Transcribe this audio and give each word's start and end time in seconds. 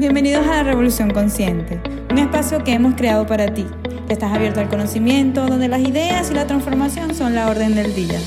Bienvenidos 0.00 0.46
a 0.46 0.56
la 0.56 0.62
Revolución 0.62 1.10
Consciente, 1.10 1.78
un 2.10 2.16
espacio 2.16 2.64
que 2.64 2.72
hemos 2.72 2.94
creado 2.94 3.26
para 3.26 3.52
ti, 3.52 3.66
estás 4.08 4.32
abierto 4.32 4.58
al 4.58 4.70
conocimiento, 4.70 5.46
donde 5.46 5.68
las 5.68 5.80
ideas 5.80 6.30
y 6.30 6.34
la 6.34 6.46
transformación 6.46 7.14
son 7.14 7.34
la 7.34 7.50
orden 7.50 7.74
del 7.74 7.94
día. 7.94 8.18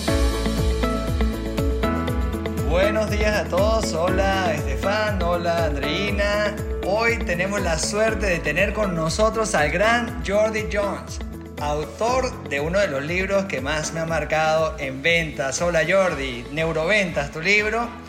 Buenos 2.69 3.09
días 3.09 3.35
a 3.35 3.45
todos, 3.45 3.91
hola 3.93 4.53
Estefan, 4.53 5.19
hola 5.23 5.65
Andreina. 5.65 6.55
Hoy 6.85 7.17
tenemos 7.25 7.59
la 7.59 7.79
suerte 7.79 8.27
de 8.27 8.37
tener 8.37 8.73
con 8.73 8.93
nosotros 8.93 9.55
al 9.55 9.71
gran 9.71 10.23
Jordi 10.23 10.65
Jones, 10.71 11.17
autor 11.59 12.49
de 12.49 12.59
uno 12.59 12.77
de 12.77 12.87
los 12.87 13.03
libros 13.03 13.45
que 13.45 13.61
más 13.61 13.93
me 13.93 14.01
ha 14.01 14.05
marcado 14.05 14.75
en 14.77 15.01
ventas. 15.01 15.59
Hola 15.59 15.81
Jordi, 15.89 16.45
Neuroventas, 16.51 17.31
tu 17.31 17.41
libro 17.41 18.02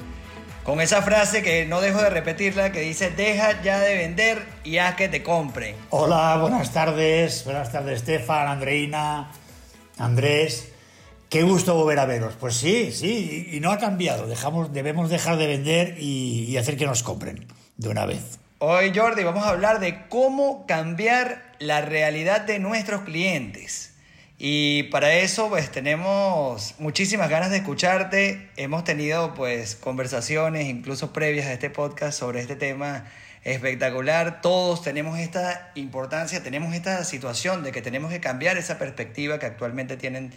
con 0.65 0.81
esa 0.81 1.03
frase 1.03 1.43
que 1.43 1.67
no 1.67 1.81
dejo 1.81 2.01
de 2.01 2.11
repetirla, 2.11 2.73
que 2.73 2.81
dice, 2.81 3.11
deja 3.11 3.63
ya 3.63 3.79
de 3.81 3.97
vender 3.97 4.43
y 4.65 4.79
haz 4.79 4.97
que 4.97 5.09
te 5.09 5.23
compren. 5.23 5.77
Hola, 5.91 6.39
buenas 6.41 6.73
tardes. 6.73 7.45
Buenas 7.45 7.71
tardes, 7.71 7.99
Estefan, 7.99 8.49
Andreina, 8.49 9.31
Andrés. 9.99 10.73
Qué 11.29 11.43
gusto 11.43 11.75
volver 11.75 11.99
a 11.99 12.07
veros. 12.07 12.35
Pues 12.41 12.55
sí, 12.55 12.91
sí, 12.93 13.51
y 13.53 13.61
no 13.61 13.71
ha 13.71 13.79
cambiado. 13.79 14.27
Dejamos, 14.27 14.73
debemos 14.73 15.11
dejar 15.11 15.37
de 15.37 15.47
vender 15.47 15.97
y, 15.99 16.45
y 16.45 16.57
hacer 16.57 16.77
que 16.77 16.87
nos 16.87 17.03
compren 17.03 17.47
de 17.77 17.89
una 17.89 18.07
vez. 18.07 18.39
Hoy, 18.59 18.93
Jordi, 18.95 19.23
vamos 19.23 19.45
a 19.45 19.51
hablar 19.51 19.81
de 19.81 20.07
cómo 20.09 20.65
cambiar 20.67 21.43
la 21.59 21.83
realidad 21.83 22.41
de 22.41 22.59
nuestros 22.59 23.03
clientes. 23.03 23.94
Y 24.39 24.85
para 24.85 25.15
eso 25.15 25.49
pues 25.49 25.71
tenemos 25.71 26.75
muchísimas 26.79 27.31
ganas 27.31 27.51
de 27.51 27.59
escucharte. 27.59 28.51
Hemos 28.57 28.85
tenido 28.85 29.35
pues 29.35 29.77
conversaciones 29.77 30.67
incluso 30.67 31.13
previas 31.13 31.47
a 31.47 31.53
este 31.53 31.71
podcast 31.71 32.19
sobre 32.19 32.41
este 32.41 32.57
tema 32.57 33.05
espectacular. 33.45 34.41
Todos 34.41 34.83
tenemos 34.83 35.19
esta 35.19 35.71
importancia, 35.77 36.43
tenemos 36.43 36.75
esta 36.75 37.05
situación 37.05 37.63
de 37.63 37.71
que 37.71 37.81
tenemos 37.81 38.11
que 38.11 38.21
cambiar 38.21 38.57
esa 38.57 38.79
perspectiva 38.79 39.39
que 39.39 39.47
actualmente 39.47 39.97
tienen 39.97 40.33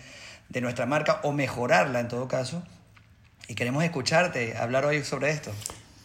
de 0.50 0.62
nuestra 0.62 0.86
marca 0.86 1.20
o 1.24 1.32
mejorarla 1.32 2.00
en 2.00 2.08
todo 2.08 2.28
caso. 2.28 2.64
Y 3.48 3.56
queremos 3.56 3.84
escucharte, 3.84 4.58
hablar 4.58 4.86
hoy 4.86 5.04
sobre 5.04 5.32
esto. 5.32 5.52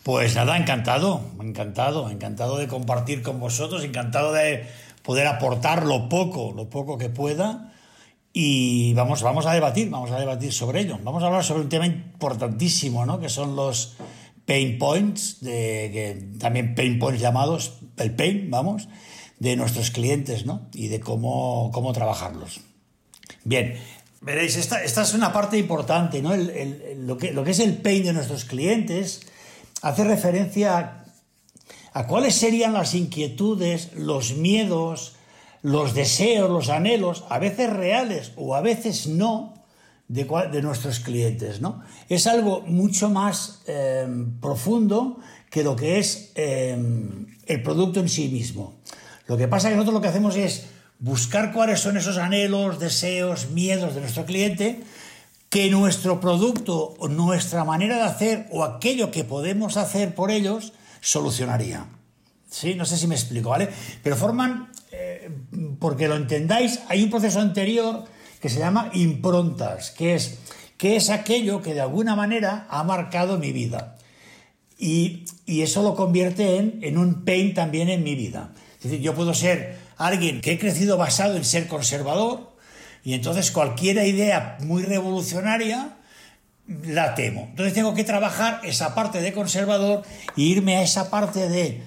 Pues 0.02 0.34
nada, 0.34 0.56
encantado, 0.56 1.24
encantado, 1.40 2.08
encantado 2.08 2.56
de 2.58 2.68
compartir 2.68 3.22
con 3.22 3.38
vosotros, 3.38 3.84
encantado 3.84 4.32
de 4.32 4.66
poder 5.02 5.26
aportar 5.26 5.84
lo 5.84 6.08
poco, 6.08 6.52
lo 6.56 6.70
poco 6.70 6.98
que 6.98 7.08
pueda 7.08 7.71
y 8.32 8.94
vamos, 8.94 9.22
vamos 9.22 9.44
a 9.46 9.52
debatir, 9.52 9.90
vamos 9.90 10.10
a 10.10 10.18
debatir 10.18 10.52
sobre 10.52 10.80
ello. 10.80 10.98
Vamos 11.02 11.22
a 11.22 11.26
hablar 11.26 11.44
sobre 11.44 11.62
un 11.62 11.68
tema 11.68 11.86
importantísimo, 11.86 13.04
¿no? 13.04 13.20
Que 13.20 13.28
son 13.28 13.56
los 13.56 13.94
pain 14.46 14.78
points, 14.78 15.40
de, 15.40 15.90
que, 15.92 16.38
también 16.38 16.74
pain 16.74 16.98
points 16.98 17.20
llamados, 17.20 17.74
el 17.98 18.14
pain, 18.14 18.50
vamos, 18.50 18.88
de 19.38 19.56
nuestros 19.56 19.90
clientes, 19.90 20.46
¿no? 20.46 20.68
Y 20.72 20.88
de 20.88 21.00
cómo, 21.00 21.70
cómo 21.74 21.92
trabajarlos. 21.92 22.60
Bien, 23.44 23.76
veréis, 24.22 24.56
esta, 24.56 24.82
esta 24.82 25.02
es 25.02 25.12
una 25.12 25.32
parte 25.32 25.58
importante, 25.58 26.22
¿no? 26.22 26.32
El, 26.32 27.06
lo, 27.06 27.18
que, 27.18 27.32
lo 27.32 27.44
que 27.44 27.50
es 27.50 27.58
el 27.58 27.76
pain 27.76 28.02
de 28.02 28.14
nuestros 28.14 28.46
clientes 28.46 29.26
hace 29.82 30.04
referencia 30.04 30.78
a, 30.78 31.04
a 31.92 32.06
cuáles 32.06 32.34
serían 32.34 32.72
las 32.72 32.94
inquietudes, 32.94 33.92
los 33.94 34.36
miedos, 34.36 35.16
los 35.62 35.94
deseos, 35.94 36.50
los 36.50 36.68
anhelos, 36.68 37.24
a 37.28 37.38
veces 37.38 37.70
reales 37.70 38.32
o 38.36 38.54
a 38.54 38.60
veces 38.60 39.06
no, 39.06 39.54
de, 40.08 40.62
nuestros 40.62 41.00
clientes. 41.00 41.60
¿no? 41.60 41.82
Es 42.08 42.26
algo 42.26 42.62
mucho 42.62 43.08
más 43.08 43.62
eh, 43.66 44.06
profundo 44.40 45.18
que 45.50 45.62
lo 45.62 45.76
que 45.76 45.98
es 45.98 46.32
eh, 46.34 46.76
el 47.46 47.62
producto 47.62 48.00
en 48.00 48.08
sí 48.08 48.28
mismo. 48.28 48.74
Lo 49.26 49.36
que 49.36 49.48
pasa 49.48 49.68
es 49.68 49.72
que 49.72 49.76
nosotros 49.76 49.94
lo 49.94 50.00
que 50.00 50.08
hacemos 50.08 50.36
es 50.36 50.64
buscar 50.98 51.52
cuáles 51.52 51.80
son 51.80 51.96
esos 51.96 52.18
anhelos, 52.18 52.78
deseos, 52.78 53.50
miedos 53.50 53.94
de 53.94 54.00
nuestro 54.00 54.24
cliente, 54.24 54.82
que 55.48 55.70
nuestro 55.70 56.20
producto 56.20 56.94
o 56.98 57.08
nuestra 57.08 57.64
manera 57.64 57.96
de 57.96 58.02
hacer 58.02 58.48
o 58.50 58.64
aquello 58.64 59.10
que 59.10 59.22
podemos 59.22 59.76
hacer 59.76 60.14
por 60.14 60.30
ellos 60.30 60.72
solucionaría. 61.00 61.86
¿Sí? 62.50 62.74
No 62.74 62.84
sé 62.84 62.96
si 62.96 63.06
me 63.06 63.14
explico, 63.14 63.50
¿vale? 63.50 63.68
Pero 64.02 64.16
forman 64.16 64.71
porque 65.78 66.08
lo 66.08 66.16
entendáis, 66.16 66.80
hay 66.88 67.02
un 67.02 67.10
proceso 67.10 67.40
anterior 67.40 68.04
que 68.40 68.48
se 68.48 68.58
llama 68.58 68.90
improntas, 68.94 69.90
que 69.90 70.14
es, 70.14 70.38
que 70.76 70.96
es 70.96 71.10
aquello 71.10 71.62
que 71.62 71.74
de 71.74 71.80
alguna 71.80 72.16
manera 72.16 72.66
ha 72.68 72.82
marcado 72.84 73.38
mi 73.38 73.52
vida. 73.52 73.96
Y, 74.78 75.24
eso 75.46 75.82
lo 75.82 75.94
convierte 75.94 76.56
en, 76.56 76.78
en 76.82 76.96
un 76.96 77.24
pain 77.24 77.52
también 77.52 77.90
en 77.90 78.02
mi 78.02 78.14
vida. 78.14 78.52
Es 78.78 78.84
decir, 78.84 79.00
yo 79.00 79.14
puedo 79.14 79.34
ser 79.34 79.76
alguien 79.98 80.40
que 80.40 80.52
he 80.52 80.58
crecido 80.58 80.96
basado 80.96 81.36
en 81.36 81.44
ser 81.44 81.68
conservador, 81.68 82.52
y 83.04 83.14
entonces 83.14 83.50
cualquier 83.50 83.98
idea 84.06 84.56
muy 84.60 84.82
revolucionaria 84.82 85.96
la 86.66 87.14
temo. 87.14 87.48
Entonces 87.50 87.74
tengo 87.74 87.94
que 87.94 88.04
trabajar 88.04 88.60
esa 88.64 88.94
parte 88.94 89.20
de 89.20 89.32
conservador 89.32 90.02
e 90.36 90.42
irme 90.42 90.76
a 90.76 90.82
esa 90.82 91.10
parte 91.10 91.48
de 91.48 91.82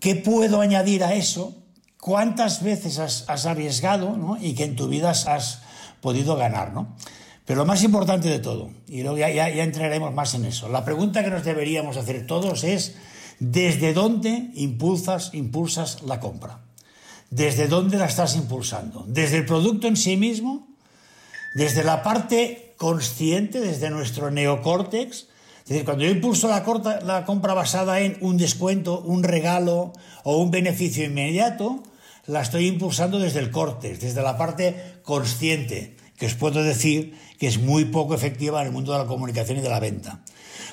qué 0.00 0.14
puedo 0.14 0.60
añadir 0.60 1.02
a 1.04 1.14
eso 1.14 1.65
cuántas 2.06 2.62
veces 2.62 3.00
has, 3.00 3.46
arriesgado 3.46 4.16
¿no? 4.16 4.38
y 4.40 4.54
que 4.54 4.62
en 4.62 4.76
tu 4.76 4.86
vida 4.86 5.10
has 5.10 5.58
podido 6.00 6.36
ganar. 6.36 6.72
¿no? 6.72 6.94
Pero 7.44 7.58
lo 7.58 7.66
más 7.66 7.82
importante 7.82 8.28
de 8.28 8.38
todo, 8.38 8.70
y 8.86 9.02
luego 9.02 9.18
ya, 9.18 9.28
ya, 9.28 9.48
entraremos 9.48 10.14
más 10.14 10.32
en 10.34 10.44
eso, 10.44 10.68
la 10.68 10.84
pregunta 10.84 11.24
que 11.24 11.30
nos 11.30 11.44
deberíamos 11.44 11.96
hacer 11.96 12.24
todos 12.24 12.62
es, 12.62 12.94
¿desde 13.40 13.92
dónde 13.92 14.52
impulsas, 14.54 15.34
impulsas 15.34 16.04
la 16.04 16.20
compra? 16.20 16.60
¿Desde 17.30 17.66
dónde 17.66 17.98
la 17.98 18.06
estás 18.06 18.36
impulsando? 18.36 19.04
¿Desde 19.08 19.38
el 19.38 19.44
producto 19.44 19.88
en 19.88 19.96
sí 19.96 20.16
mismo? 20.16 20.68
¿Desde 21.56 21.82
la 21.82 22.04
parte 22.04 22.76
consciente, 22.76 23.58
desde 23.58 23.90
nuestro 23.90 24.30
neocórtex? 24.30 25.26
Es 25.64 25.70
decir, 25.70 25.84
cuando 25.84 26.04
yo 26.04 26.10
impulso 26.10 26.46
la, 26.46 26.62
corta, 26.62 27.00
la 27.00 27.24
compra 27.24 27.52
basada 27.52 27.98
en 27.98 28.16
un 28.20 28.36
descuento, 28.36 29.00
un 29.00 29.24
regalo 29.24 29.92
o 30.22 30.36
un 30.36 30.52
beneficio 30.52 31.04
inmediato, 31.04 31.82
la 32.26 32.40
estoy 32.40 32.66
impulsando 32.66 33.18
desde 33.18 33.40
el 33.40 33.50
corte, 33.50 33.96
desde 33.96 34.22
la 34.22 34.36
parte 34.36 34.98
consciente, 35.02 35.96
que 36.16 36.26
os 36.26 36.34
puedo 36.34 36.62
decir 36.62 37.18
que 37.38 37.46
es 37.46 37.58
muy 37.58 37.86
poco 37.86 38.14
efectiva 38.14 38.60
en 38.60 38.68
el 38.68 38.72
mundo 38.72 38.92
de 38.92 38.98
la 38.98 39.06
comunicación 39.06 39.58
y 39.58 39.60
de 39.60 39.68
la 39.68 39.80
venta. 39.80 40.24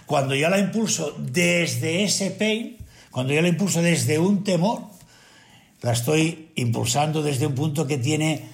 Cuando 0.05 0.35
yo 0.35 0.49
la 0.49 0.59
impulso 0.59 1.15
desde 1.17 2.03
ese 2.03 2.31
pain, 2.31 2.77
cuando 3.11 3.33
yo 3.33 3.41
la 3.41 3.47
impulso 3.47 3.81
desde 3.81 4.19
un 4.19 4.43
temor, 4.43 4.81
la 5.81 5.91
estoy 5.91 6.51
impulsando 6.55 7.21
desde 7.21 7.45
un 7.45 7.55
punto 7.55 7.85
que 7.85 7.97
tiene 7.97 8.49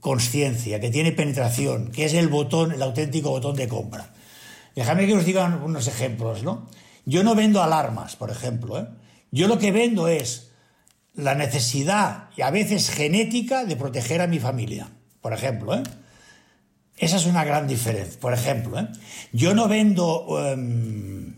conciencia, 0.00 0.80
que 0.80 0.90
tiene 0.90 1.12
penetración, 1.12 1.90
que 1.90 2.04
es 2.06 2.14
el 2.14 2.28
botón, 2.28 2.72
el 2.72 2.82
auténtico 2.82 3.30
botón 3.30 3.56
de 3.56 3.68
compra. 3.68 4.12
Déjame 4.74 5.06
que 5.06 5.14
os 5.14 5.24
diga 5.24 5.60
unos 5.62 5.88
ejemplos, 5.88 6.42
¿no? 6.42 6.68
Yo 7.04 7.24
no 7.24 7.34
vendo 7.34 7.62
alarmas, 7.62 8.16
por 8.16 8.30
ejemplo. 8.30 8.78
¿eh? 8.78 8.86
Yo 9.30 9.48
lo 9.48 9.58
que 9.58 9.72
vendo 9.72 10.08
es 10.08 10.49
la 11.14 11.34
necesidad, 11.34 12.30
y 12.36 12.42
a 12.42 12.50
veces 12.50 12.90
genética, 12.90 13.64
de 13.64 13.76
proteger 13.76 14.20
a 14.20 14.26
mi 14.26 14.38
familia, 14.38 14.88
por 15.20 15.32
ejemplo. 15.32 15.74
¿eh? 15.74 15.82
Esa 16.96 17.16
es 17.16 17.26
una 17.26 17.44
gran 17.44 17.66
diferencia. 17.66 18.18
Por 18.20 18.32
ejemplo, 18.32 18.78
¿eh? 18.78 18.88
yo 19.32 19.54
no 19.54 19.68
vendo 19.68 20.26
um, 20.26 21.34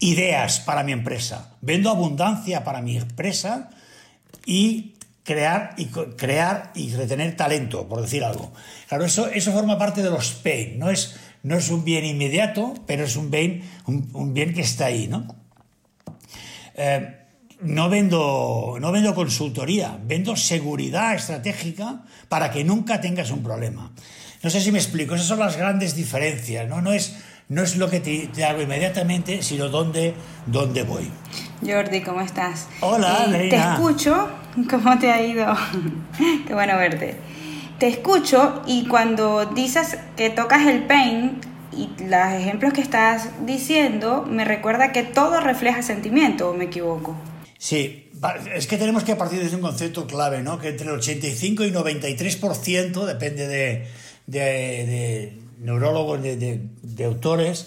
ideas 0.00 0.60
para 0.60 0.84
mi 0.84 0.92
empresa, 0.92 1.56
vendo 1.60 1.90
abundancia 1.90 2.64
para 2.64 2.80
mi 2.80 2.96
empresa 2.96 3.70
y 4.44 4.94
crear 5.24 5.74
y, 5.76 5.86
crear 5.86 6.72
y 6.74 6.94
retener 6.94 7.36
talento, 7.36 7.88
por 7.88 8.00
decir 8.00 8.24
algo. 8.24 8.52
Claro, 8.88 9.04
eso, 9.04 9.28
eso 9.28 9.52
forma 9.52 9.78
parte 9.78 10.02
de 10.02 10.10
los 10.10 10.30
pain, 10.32 10.78
no 10.78 10.90
es, 10.90 11.16
no 11.42 11.56
es 11.56 11.68
un 11.70 11.84
bien 11.84 12.04
inmediato, 12.04 12.74
pero 12.86 13.04
es 13.04 13.16
un 13.16 13.30
bien, 13.30 13.62
un, 13.86 14.08
un 14.12 14.32
bien 14.32 14.54
que 14.54 14.62
está 14.62 14.86
ahí, 14.86 15.08
¿no? 15.08 15.26
Eh, 16.74 17.25
no 17.60 17.88
vendo, 17.88 18.76
no 18.80 18.92
vendo 18.92 19.14
consultoría, 19.14 19.98
vendo 20.04 20.36
seguridad 20.36 21.14
estratégica 21.14 22.02
para 22.28 22.50
que 22.50 22.64
nunca 22.64 23.00
tengas 23.00 23.30
un 23.30 23.42
problema. 23.42 23.90
No 24.42 24.50
sé 24.50 24.60
si 24.60 24.72
me 24.72 24.78
explico, 24.78 25.14
esas 25.14 25.26
son 25.26 25.38
las 25.38 25.56
grandes 25.56 25.94
diferencias, 25.94 26.68
¿no? 26.68 26.80
No 26.82 26.92
es, 26.92 27.16
no 27.48 27.62
es 27.62 27.76
lo 27.76 27.88
que 27.88 28.00
te, 28.00 28.28
te 28.28 28.44
hago 28.44 28.62
inmediatamente, 28.62 29.42
sino 29.42 29.68
dónde, 29.68 30.14
dónde 30.46 30.82
voy. 30.82 31.10
Jordi, 31.64 32.02
¿cómo 32.02 32.20
estás? 32.20 32.68
Hola, 32.80 33.26
eh, 33.32 33.48
Te 33.48 33.56
escucho, 33.56 34.28
¿cómo 34.70 34.98
te 34.98 35.10
ha 35.10 35.22
ido? 35.22 35.54
Qué 36.46 36.54
bueno 36.54 36.76
verte. 36.76 37.16
Te 37.78 37.88
escucho 37.88 38.62
y 38.66 38.86
cuando 38.86 39.46
dices 39.46 39.98
que 40.16 40.30
tocas 40.30 40.66
el 40.66 40.84
pain, 40.84 41.40
y 41.72 41.90
los 42.04 42.32
ejemplos 42.32 42.72
que 42.72 42.80
estás 42.80 43.28
diciendo 43.44 44.24
me 44.26 44.44
recuerda 44.44 44.92
que 44.92 45.02
todo 45.02 45.40
refleja 45.40 45.82
sentimiento, 45.82 46.50
¿o 46.50 46.54
me 46.54 46.64
equivoco? 46.64 47.14
Sí, 47.66 48.12
es 48.54 48.68
que 48.68 48.78
tenemos 48.78 49.02
que 49.02 49.16
partir 49.16 49.42
de 49.42 49.56
un 49.56 49.60
concepto 49.60 50.06
clave, 50.06 50.40
¿no? 50.40 50.60
Que 50.60 50.68
entre 50.68 50.86
el 50.86 50.92
85 50.92 51.64
y 51.64 51.72
93%, 51.72 53.04
depende 53.04 53.48
de, 53.48 53.88
de, 54.28 55.36
neurólogos, 55.58 56.22
de, 56.22 56.36
de, 56.36 57.04
autores, 57.04 57.66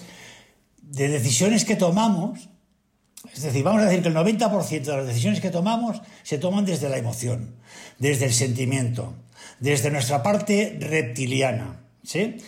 de 0.80 1.08
decisiones 1.08 1.66
que 1.66 1.76
tomamos, 1.76 2.48
Es 3.34 3.42
decir, 3.42 3.62
vamos 3.62 3.82
a 3.82 3.84
decir 3.84 4.00
que 4.00 4.08
el 4.08 4.14
90% 4.14 4.84
de 4.84 4.96
las 4.96 5.06
decisiones 5.06 5.42
que 5.42 5.50
tomamos 5.50 6.00
se 6.22 6.38
toman 6.38 6.64
desde 6.64 6.88
la 6.88 6.96
emoción, 6.96 7.56
desde 7.98 8.24
el 8.24 8.32
sentimiento, 8.32 9.12
desde 9.58 9.90
nuestra 9.90 10.22
parte 10.22 10.78
reptiliana. 10.80 11.84
¿sí? 12.04 12.38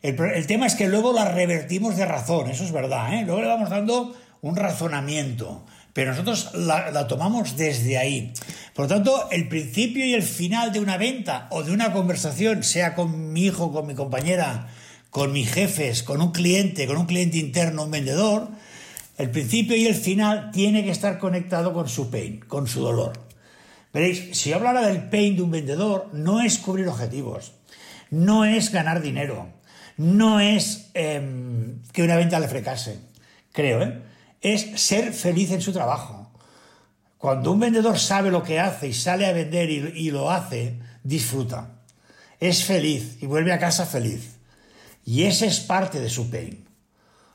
El, 0.00 0.46
tema 0.46 0.64
es 0.64 0.74
que 0.74 0.88
luego 0.88 1.12
la 1.12 1.30
revertimos 1.30 1.98
de 1.98 2.06
razón, 2.06 2.48
eso 2.48 2.64
es 2.64 2.72
verdad. 2.72 3.12
¿eh? 3.12 3.24
Luego 3.26 3.42
le 3.42 3.48
vamos 3.48 3.68
dando 3.68 4.16
un 4.40 4.56
razonamiento, 4.56 5.66
pero 5.94 6.10
nosotros 6.10 6.50
la, 6.54 7.06
tomamos 7.06 7.56
desde 7.56 7.96
ahí. 7.96 8.32
Por 8.74 8.86
lo 8.86 8.88
tanto, 8.88 9.30
el 9.30 9.48
principio 9.48 10.04
y 10.04 10.12
el 10.12 10.24
final 10.24 10.72
de 10.72 10.80
una 10.80 10.98
venta 10.98 11.46
o 11.50 11.62
de 11.62 11.72
una 11.72 11.92
conversación, 11.92 12.64
sea 12.64 12.96
con 12.96 13.32
mi 13.32 13.44
hijo, 13.44 13.72
con 13.72 13.86
mi 13.86 13.94
compañera, 13.94 14.68
con 15.10 15.32
mis 15.32 15.50
jefes, 15.50 16.02
con 16.02 16.20
un 16.20 16.32
cliente, 16.32 16.88
con 16.88 16.96
un 16.96 17.06
cliente 17.06 17.38
interno, 17.38 17.84
un 17.84 17.92
vendedor, 17.92 18.48
el 19.18 19.30
principio 19.30 19.76
y 19.76 19.86
el 19.86 19.94
final 19.94 20.50
tiene 20.50 20.82
que 20.84 20.90
estar 20.90 21.18
conectado 21.18 21.72
con 21.72 21.88
su 21.88 22.10
pain, 22.10 22.40
con 22.40 22.66
su 22.66 22.80
dolor. 22.80 23.12
Veréis, 23.92 24.36
si 24.36 24.50
yo 24.50 24.56
hablara 24.56 24.88
del 24.88 25.08
pain 25.08 25.36
de 25.36 25.42
un 25.42 25.52
vendedor, 25.52 26.10
no 26.12 26.40
es 26.40 26.58
cubrir 26.58 26.88
objetivos, 26.88 27.52
no 28.10 28.44
es 28.44 28.72
ganar 28.72 29.00
dinero, 29.00 29.46
no 29.96 30.40
es 30.40 30.90
em, 30.94 31.80
que 31.92 32.02
una 32.02 32.16
venta 32.16 32.40
le 32.40 32.48
fracase, 32.48 32.98
creo, 33.52 33.80
¿eh? 33.82 34.13
Es 34.44 34.80
ser 34.80 35.12
feliz 35.14 35.50
en 35.50 35.62
su 35.62 35.72
trabajo. 35.72 36.30
Cuando 37.16 37.50
un 37.50 37.60
vendedor 37.60 37.98
sabe 37.98 38.30
lo 38.30 38.42
que 38.42 38.60
hace 38.60 38.88
y 38.88 38.92
sale 38.92 39.24
a 39.24 39.32
vender 39.32 39.70
y, 39.70 39.76
y 39.96 40.10
lo 40.10 40.30
hace, 40.30 40.78
disfruta. 41.02 41.80
Es 42.38 42.64
feliz 42.64 43.16
y 43.22 43.26
vuelve 43.26 43.52
a 43.52 43.58
casa 43.58 43.86
feliz. 43.86 44.36
Y 45.02 45.24
ese 45.24 45.46
es 45.46 45.60
parte 45.60 45.98
de 45.98 46.10
su 46.10 46.30
pain. 46.30 46.68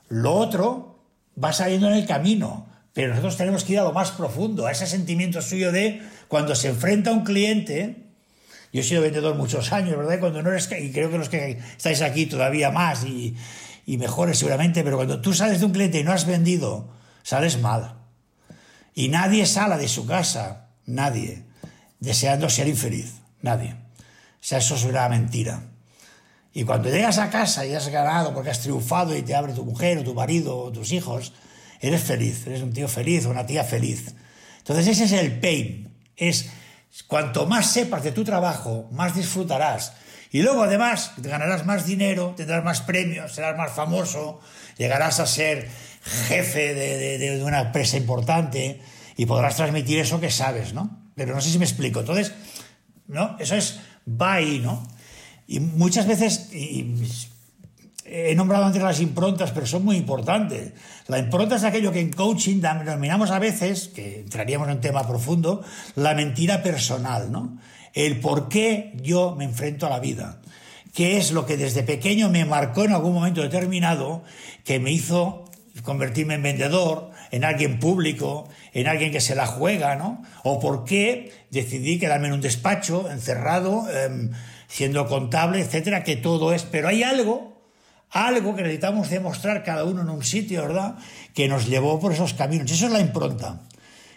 Lo 0.08 0.34
otro 0.34 1.00
va 1.44 1.52
saliendo 1.52 1.88
en 1.88 1.94
el 1.94 2.06
camino, 2.06 2.68
pero 2.94 3.10
nosotros 3.10 3.38
tenemos 3.38 3.64
que 3.64 3.74
ir 3.74 3.80
a 3.80 3.84
lo 3.84 3.92
más 3.92 4.12
profundo, 4.12 4.68
a 4.68 4.72
ese 4.72 4.86
sentimiento 4.86 5.42
suyo 5.42 5.72
de 5.72 6.04
cuando 6.28 6.54
se 6.54 6.70
enfrenta 6.70 7.10
a 7.10 7.14
un 7.14 7.24
cliente. 7.24 8.06
Yo 8.72 8.82
he 8.82 8.84
sido 8.84 9.02
vendedor 9.02 9.34
muchos 9.36 9.74
años, 9.74 9.98
¿verdad? 9.98 10.20
Cuando 10.20 10.44
no 10.44 10.52
eres, 10.52 10.70
y 10.80 10.92
creo 10.92 11.10
que 11.10 11.18
los 11.18 11.30
que 11.30 11.60
estáis 11.76 12.04
aquí 12.04 12.28
todavía 12.28 12.70
más 12.70 13.04
y, 13.04 13.36
y 13.88 13.98
mejores 13.98 14.38
seguramente, 14.38 14.84
pero 14.84 14.98
cuando 14.98 15.22
tú 15.22 15.34
sales 15.34 15.60
de 15.60 15.66
un 15.66 15.72
cliente 15.72 16.00
y 16.00 16.04
no 16.04 16.12
has 16.12 16.28
vendido, 16.28 16.99
sales 17.24 17.60
mal. 17.60 17.96
Y 18.94 19.10
nadie 19.10 19.46
sale 19.46 19.78
de 19.78 19.88
su 19.88 20.06
casa, 20.06 20.70
nadie, 20.86 21.46
deseando 22.00 22.50
ser 22.50 22.68
infeliz, 22.68 23.14
nadie. 23.42 23.74
O 23.74 24.42
sea, 24.42 24.58
eso 24.60 24.76
es 24.76 24.84
una 24.84 25.08
mentira. 25.10 25.64
Y 26.54 26.64
cuando 26.64 26.90
llegas 26.90 27.18
a 27.20 27.30
casa 27.30 27.66
y 27.66 27.76
has 27.76 27.88
ganado 27.90 28.34
porque 28.34 28.50
has 28.50 28.62
triunfado 28.62 29.16
y 29.16 29.22
te 29.22 29.36
abre 29.36 29.54
tu 29.54 29.64
mujer 29.64 30.00
o 30.00 30.04
tu 30.04 30.14
marido 30.14 30.58
o 30.58 30.72
tus 30.72 30.92
hijos, 30.92 31.34
eres 31.80 32.02
feliz, 32.02 32.48
eres 32.48 32.62
un 32.62 32.74
tío 32.74 32.88
feliz 32.88 33.26
o 33.26 33.30
una 33.30 33.46
tía 33.46 33.64
feliz. 33.64 34.16
Entonces 34.58 34.88
ese 34.88 35.06
es 35.06 35.12
el 35.12 35.40
pain. 35.40 35.94
Es 36.16 36.50
cuanto 37.08 37.46
más 37.46 37.72
sepas 37.72 38.04
de 38.04 38.12
tu 38.12 38.24
trabajo, 38.24 38.90
más 38.92 39.16
disfrutarás. 39.16 39.94
Y 40.32 40.42
luego 40.42 40.64
además 40.64 41.14
ganarás 41.18 41.66
más 41.66 41.86
dinero, 41.86 42.34
tendrás 42.36 42.64
más 42.64 42.82
premios, 42.82 43.34
serás 43.34 43.58
más 43.58 43.72
famoso, 43.72 44.40
llegarás 44.78 45.20
a 45.20 45.26
ser 45.26 45.70
jefe 46.02 46.74
de, 46.74 47.18
de 47.18 47.44
una 47.44 47.62
empresa 47.62 47.98
importante 47.98 48.82
y 49.18 49.26
podrás 49.26 49.58
transmitir 49.58 50.00
eso 50.00 50.20
que 50.20 50.32
sabes, 50.32 50.74
¿no? 50.74 51.12
Pero 51.16 51.36
no 51.36 51.42
sé 51.42 51.50
si 51.50 51.60
me 51.60 51.66
explico. 51.66 52.00
Entonces, 52.00 52.34
¿no? 53.08 53.36
Eso 53.40 53.56
es 53.56 53.80
va 54.10 54.36
ahí, 54.36 54.60
¿no? 54.60 54.88
Y 55.48 55.60
muchas 55.60 56.08
veces, 56.08 56.50
he 58.06 58.36
nombrado 58.36 58.66
antes 58.66 58.82
las 58.82 59.02
improntas, 59.02 59.52
pero 59.52 59.66
son 59.66 59.84
muy 59.84 59.98
importantes. 59.98 60.74
La 61.08 61.18
impronta 61.18 61.56
es 61.56 61.64
aquello 61.64 61.92
que 61.92 62.00
en 62.00 62.14
coaching 62.14 62.62
denominamos 62.62 63.32
a 63.32 63.40
veces, 63.40 63.88
que 63.88 64.20
entraríamos 64.20 64.68
en 64.68 64.76
un 64.76 64.82
tema 64.82 65.08
profundo, 65.08 65.64
la 65.96 66.14
mentira 66.14 66.62
personal, 66.62 67.32
¿no? 67.32 67.58
El 67.94 68.20
por 68.20 68.48
qué 68.48 68.94
yo 69.02 69.36
me 69.36 69.46
enfrento 69.46 69.88
a 69.88 69.90
la 69.90 70.00
vida. 70.00 70.40
¿Qué 70.94 71.18
es 71.18 71.32
lo 71.32 71.46
que 71.46 71.58
desde 71.58 71.84
pequeño 71.84 72.30
me 72.30 72.46
marcó 72.46 72.84
en 72.84 72.94
algún 72.94 73.14
momento 73.14 73.42
determinado 73.42 74.24
que 74.64 74.80
me 74.80 74.92
hizo 74.92 75.49
convertirme 75.84 76.36
en 76.36 76.44
vendedor, 76.44 77.12
en 77.32 77.44
alguien 77.44 77.80
público, 77.80 78.50
en 78.74 78.88
alguien 78.88 79.12
que 79.12 79.22
se 79.22 79.36
la 79.36 79.46
juega, 79.46 79.96
¿no? 79.96 80.24
O 80.44 80.60
por 80.60 80.86
qué 80.86 81.32
decidí 81.52 82.00
quedarme 82.00 82.28
en 82.28 82.34
un 82.34 82.42
despacho, 82.42 83.10
encerrado, 83.10 83.88
eh, 83.92 84.30
siendo 84.68 85.08
contable, 85.08 85.62
etcétera, 85.62 86.04
que 86.04 86.16
todo 86.16 86.54
es, 86.54 86.64
pero 86.64 86.88
hay 86.88 87.04
algo, 87.04 87.62
algo 88.12 88.56
que 88.56 88.64
necesitamos 88.64 89.10
demostrar 89.10 89.64
cada 89.64 89.84
uno 89.84 90.02
en 90.02 90.10
un 90.10 90.24
sitio, 90.24 90.62
¿verdad?, 90.62 90.98
que 91.34 91.48
nos 91.48 91.68
llevó 91.68 92.00
por 92.00 92.14
esos 92.14 92.34
caminos. 92.34 92.72
Eso 92.72 92.86
es 92.86 92.92
la 92.92 93.00
impronta. 93.00 93.62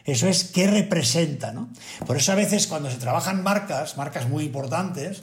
Eso 0.05 0.29
es 0.29 0.45
qué 0.45 0.67
representa, 0.67 1.53
¿no? 1.53 1.69
Por 2.07 2.17
eso 2.17 2.33
a 2.33 2.35
veces 2.35 2.67
cuando 2.67 2.91
se 2.91 2.97
trabajan 2.97 3.43
marcas, 3.43 3.97
marcas 3.97 4.29
muy 4.29 4.45
importantes, 4.45 5.23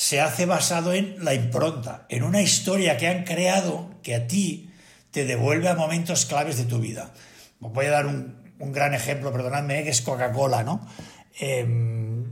se 0.00 0.18
hace 0.18 0.46
basado 0.46 0.94
en 0.94 1.22
la 1.22 1.34
impronta, 1.34 2.06
en 2.08 2.22
una 2.22 2.40
historia 2.40 2.96
que 2.96 3.06
han 3.06 3.24
creado 3.24 3.90
que 4.02 4.14
a 4.14 4.26
ti 4.26 4.70
te 5.10 5.26
devuelve 5.26 5.68
a 5.68 5.74
momentos 5.74 6.24
claves 6.24 6.56
de 6.56 6.64
tu 6.64 6.78
vida. 6.78 7.12
Voy 7.58 7.84
a 7.84 7.90
dar 7.90 8.06
un, 8.06 8.34
gran 8.72 8.94
ejemplo, 8.94 9.30
perdonadme, 9.30 9.84
que 9.84 9.90
es 9.90 10.00
Coca-Cola, 10.00 10.62
¿no? 10.62 10.80
Em, 11.38 12.24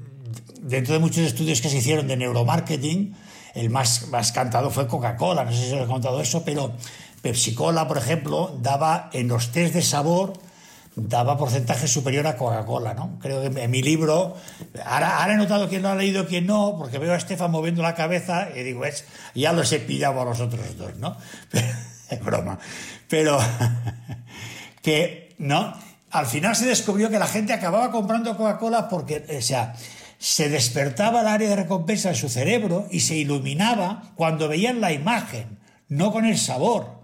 dentro 0.62 0.94
de 0.94 1.00
muchos 1.00 1.26
estudios 1.26 1.60
que 1.60 1.68
se 1.68 1.76
hicieron 1.76 2.08
de 2.08 2.16
neuromarketing, 2.16 3.14
el 3.54 3.68
más, 3.68 4.08
más 4.08 4.32
cantado 4.32 4.70
fue 4.70 4.86
Coca-Cola, 4.86 5.44
no 5.44 5.52
sé 5.52 5.68
si 5.68 5.74
os 5.74 5.84
he 5.84 5.86
contado 5.86 6.22
eso, 6.22 6.46
pero 6.46 6.72
Pepsi-Cola, 7.20 7.86
por 7.86 7.98
ejemplo, 7.98 8.58
daba 8.62 9.10
en 9.12 9.28
los 9.28 9.52
test 9.52 9.74
de 9.74 9.82
sabor, 9.82 10.32
daba 11.06 11.36
porcentaje 11.36 11.86
superior 11.86 12.26
a 12.26 12.36
Coca-Cola, 12.36 12.94
¿no? 12.94 13.18
Creo 13.20 13.40
que 13.40 13.62
en 13.62 13.70
mi 13.70 13.82
libro, 13.82 14.36
ahora, 14.84 15.18
ahora 15.18 15.34
he 15.34 15.36
notado 15.36 15.68
quién 15.68 15.82
lo 15.82 15.88
ha 15.88 15.94
leído, 15.94 16.26
quién 16.26 16.46
no, 16.46 16.76
porque 16.78 16.98
veo 16.98 17.12
a 17.12 17.16
Estefan 17.16 17.50
moviendo 17.50 17.82
la 17.82 17.94
cabeza 17.94 18.48
y 18.54 18.62
digo, 18.62 18.84
es, 18.84 19.04
ya 19.34 19.52
los 19.52 19.72
he 19.72 19.78
pillado 19.78 20.20
a 20.20 20.24
los 20.24 20.40
otros 20.40 20.76
dos, 20.76 20.96
¿no? 20.96 21.16
es 22.10 22.24
broma. 22.24 22.58
Pero 23.08 23.38
que, 24.82 25.34
¿no? 25.38 25.74
Al 26.10 26.26
final 26.26 26.56
se 26.56 26.66
descubrió 26.66 27.10
que 27.10 27.18
la 27.18 27.26
gente 27.26 27.52
acababa 27.52 27.90
comprando 27.90 28.36
Coca-Cola 28.36 28.88
porque, 28.88 29.24
o 29.38 29.42
sea, 29.42 29.74
se 30.18 30.48
despertaba 30.48 31.20
el 31.20 31.28
área 31.28 31.48
de 31.48 31.56
recompensa 31.56 32.08
en 32.08 32.16
su 32.16 32.28
cerebro 32.28 32.86
y 32.90 33.00
se 33.00 33.14
iluminaba 33.14 34.12
cuando 34.16 34.48
veían 34.48 34.80
la 34.80 34.92
imagen, 34.92 35.58
no 35.88 36.12
con 36.12 36.24
el 36.24 36.38
sabor. 36.38 36.97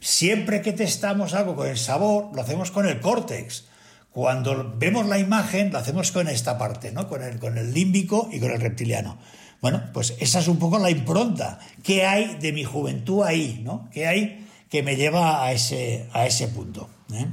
Siempre 0.00 0.62
que 0.62 0.72
testamos 0.72 1.34
algo 1.34 1.54
con 1.54 1.68
el 1.68 1.76
sabor, 1.76 2.30
lo 2.34 2.42
hacemos 2.42 2.70
con 2.70 2.86
el 2.86 3.00
córtex. 3.00 3.64
Cuando 4.10 4.74
vemos 4.76 5.06
la 5.06 5.18
imagen, 5.18 5.70
lo 5.70 5.78
hacemos 5.78 6.10
con 6.10 6.26
esta 6.26 6.58
parte, 6.58 6.90
¿no? 6.90 7.06
Con 7.06 7.22
el, 7.22 7.38
con 7.38 7.58
el 7.58 7.72
límbico 7.72 8.28
y 8.32 8.40
con 8.40 8.50
el 8.50 8.60
reptiliano. 8.60 9.18
Bueno, 9.60 9.82
pues 9.92 10.16
esa 10.18 10.40
es 10.40 10.48
un 10.48 10.58
poco 10.58 10.78
la 10.78 10.90
impronta. 10.90 11.58
¿Qué 11.82 12.06
hay 12.06 12.36
de 12.36 12.52
mi 12.52 12.64
juventud 12.64 13.22
ahí, 13.22 13.60
¿no? 13.62 13.88
¿Qué 13.92 14.06
hay 14.06 14.48
que 14.70 14.82
me 14.82 14.96
lleva 14.96 15.44
a 15.44 15.52
ese, 15.52 16.08
a 16.12 16.26
ese 16.26 16.48
punto? 16.48 16.88
¿eh? 17.12 17.26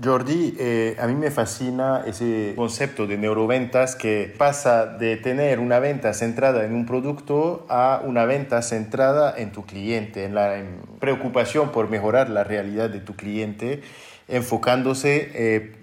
Jordi, 0.00 0.56
eh, 0.58 0.96
a 0.98 1.06
mí 1.06 1.14
me 1.14 1.30
fascina 1.30 2.02
ese 2.06 2.54
concepto 2.56 3.06
de 3.06 3.18
neuroventas 3.18 3.94
que 3.94 4.34
pasa 4.38 4.86
de 4.86 5.16
tener 5.16 5.60
una 5.60 5.80
venta 5.80 6.14
centrada 6.14 6.64
en 6.64 6.74
un 6.74 6.86
producto 6.86 7.66
a 7.68 8.00
una 8.02 8.24
venta 8.24 8.62
centrada 8.62 9.34
en 9.36 9.52
tu 9.52 9.66
cliente, 9.66 10.24
en 10.24 10.34
la 10.34 10.62
preocupación 10.98 11.72
por 11.72 11.90
mejorar 11.90 12.30
la 12.30 12.42
realidad 12.42 12.88
de 12.88 13.00
tu 13.00 13.16
cliente, 13.16 13.82
enfocándose 14.28 15.30
eh, 15.34 15.76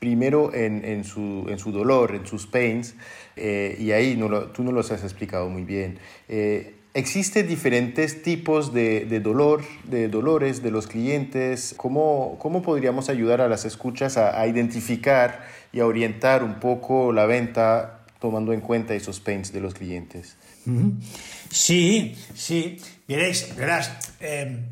primero 0.00 0.52
en, 0.52 1.04
su, 1.04 1.46
en, 1.48 1.60
su, 1.60 1.70
dolor, 1.70 2.16
en 2.16 2.26
sus 2.26 2.48
pains, 2.48 2.96
eh, 3.36 3.76
y 3.78 3.92
ahí 3.92 4.16
no 4.16 4.28
tú 4.46 4.64
no 4.64 4.72
los 4.72 4.90
has 4.90 5.04
explicado 5.04 5.48
muy 5.48 5.62
bien. 5.62 6.00
Existen 6.94 7.48
diferentes 7.48 8.22
tipos 8.22 8.74
de, 8.74 9.06
dolor, 9.20 9.64
de 9.84 10.08
dolores 10.08 10.62
de 10.62 10.70
los 10.70 10.86
clientes. 10.86 11.74
¿Cómo, 11.78 12.36
¿Cómo, 12.38 12.60
podríamos 12.60 13.08
ayudar 13.08 13.40
a 13.40 13.48
las 13.48 13.64
escuchas 13.64 14.18
a, 14.18 14.46
identificar 14.46 15.46
y 15.72 15.80
a 15.80 15.86
orientar 15.86 16.44
un 16.44 16.60
poco 16.60 17.10
la 17.14 17.24
venta 17.24 18.04
tomando 18.20 18.52
en 18.52 18.60
cuenta 18.60 18.94
esos 18.94 19.20
pains 19.20 19.54
de 19.54 19.60
los 19.60 19.72
clientes? 19.72 20.36
Sí, 21.50 22.14
sí. 22.34 22.78
Veréis, 23.08 23.56
verás, 23.56 23.90
em, 24.20 24.66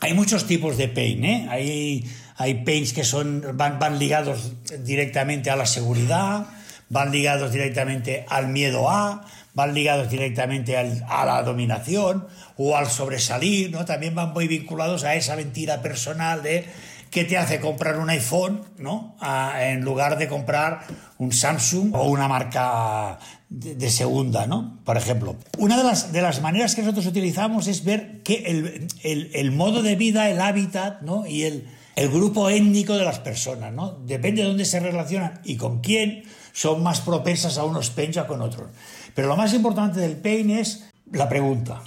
hay 0.00 0.12
muchos 0.12 0.46
tipos 0.46 0.76
de 0.76 0.88
pain. 0.88 1.24
¿eh? 1.24 1.46
Hay, 1.48 2.04
hay 2.36 2.62
pains 2.62 2.92
que 2.92 3.04
son, 3.04 3.42
van, 3.54 3.78
van 3.78 3.98
ligados 3.98 4.52
directamente 4.84 5.48
a 5.48 5.56
la 5.56 5.64
seguridad, 5.64 6.46
van 6.90 7.10
ligados 7.10 7.52
directamente 7.52 8.26
al 8.28 8.48
miedo 8.48 8.90
a 8.90 9.24
van 9.54 9.74
ligados 9.74 10.10
directamente 10.10 10.76
a 10.76 11.24
la 11.24 11.42
dominación 11.42 12.26
o 12.56 12.76
al 12.76 12.88
sobresalir, 12.88 13.70
¿no? 13.70 13.84
También 13.84 14.14
van 14.14 14.32
muy 14.32 14.48
vinculados 14.48 15.04
a 15.04 15.14
esa 15.14 15.36
mentira 15.36 15.82
personal 15.82 16.42
de 16.42 16.66
que 17.10 17.24
te 17.24 17.36
hace 17.36 17.60
comprar 17.60 17.98
un 17.98 18.08
iPhone, 18.08 18.64
¿no? 18.78 19.16
en 19.60 19.82
lugar 19.82 20.16
de 20.16 20.28
comprar 20.28 20.80
un 21.18 21.30
Samsung 21.30 21.94
o 21.94 22.04
una 22.04 22.26
marca 22.26 23.18
de, 23.50 23.90
segunda, 23.90 24.46
¿no? 24.46 24.78
Por 24.82 24.96
ejemplo, 24.96 25.36
una 25.58 25.76
de 25.76 25.84
las, 25.84 26.10
de 26.10 26.22
las 26.22 26.40
maneras 26.40 26.74
que 26.74 26.80
nosotros 26.80 27.04
utilizamos 27.04 27.66
es 27.66 27.84
ver 27.84 28.22
que 28.22 28.44
el, 28.46 28.88
el, 29.02 29.30
el 29.34 29.52
modo 29.52 29.82
de 29.82 29.94
vida, 29.94 30.30
el 30.30 30.40
hábitat, 30.40 31.02
¿no? 31.02 31.26
Y 31.26 31.42
el, 31.42 31.68
el 31.96 32.08
grupo 32.08 32.48
étnico 32.48 32.96
de 32.96 33.04
las 33.04 33.18
personas, 33.18 33.74
¿no? 33.74 33.90
Depende 34.06 34.40
de 34.40 34.48
dónde 34.48 34.64
se 34.64 34.80
relacionan 34.80 35.42
y 35.44 35.56
con 35.56 35.80
quién, 35.82 36.24
son 36.52 36.82
más 36.82 37.00
propensas 37.00 37.58
a 37.58 37.64
unos 37.64 37.92
o 37.92 38.26
con 38.26 38.42
otros. 38.42 38.68
Pero 39.14 39.28
lo 39.28 39.36
más 39.36 39.52
importante 39.54 40.00
del 40.00 40.16
pain 40.16 40.50
es 40.50 40.84
la 41.10 41.28
pregunta. 41.28 41.82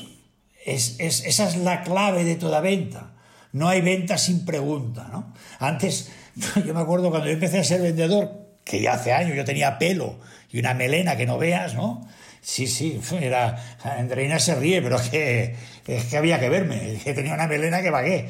Es, 0.65 0.95
es, 0.99 1.25
esa 1.25 1.47
es 1.47 1.57
la 1.57 1.83
clave 1.83 2.23
de 2.23 2.35
toda 2.35 2.61
venta. 2.61 3.11
No 3.51 3.69
hay 3.69 3.81
venta 3.81 4.17
sin 4.17 4.45
pregunta, 4.45 5.07
¿no? 5.11 5.33
Antes, 5.59 6.11
yo 6.65 6.73
me 6.73 6.81
acuerdo 6.81 7.09
cuando 7.09 7.27
yo 7.27 7.33
empecé 7.33 7.59
a 7.59 7.63
ser 7.63 7.81
vendedor, 7.81 8.31
que 8.63 8.81
ya 8.81 8.93
hace 8.93 9.13
años 9.13 9.35
yo 9.35 9.45
tenía 9.45 9.77
pelo 9.77 10.19
y 10.51 10.59
una 10.59 10.73
melena 10.73 11.15
que 11.15 11.25
no 11.25 11.37
veas, 11.37 11.75
¿no? 11.75 12.07
Sí, 12.41 12.67
sí, 12.67 12.99
era. 13.21 13.57
Andreina 13.83 14.39
se 14.39 14.55
ríe, 14.55 14.81
pero 14.81 14.97
es 14.97 15.09
que, 15.09 15.55
es 15.87 16.05
que 16.05 16.17
había 16.17 16.39
que 16.39 16.49
verme, 16.49 16.99
que 17.03 17.13
tenía 17.13 17.33
una 17.33 17.47
melena 17.47 17.81
que 17.81 17.91
pagué. 17.91 18.29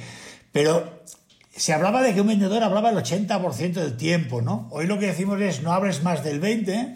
Pero 0.51 1.03
se 1.55 1.73
hablaba 1.73 2.01
de 2.01 2.13
que 2.13 2.21
un 2.21 2.27
vendedor 2.27 2.63
hablaba 2.63 2.89
el 2.89 2.97
80% 2.97 3.73
del 3.73 3.97
tiempo, 3.97 4.41
¿no? 4.41 4.67
Hoy 4.71 4.87
lo 4.87 4.99
que 4.99 5.07
decimos 5.07 5.39
es 5.41 5.61
no 5.61 5.73
hables 5.73 6.03
más 6.03 6.23
del 6.23 6.41
20%, 6.41 6.95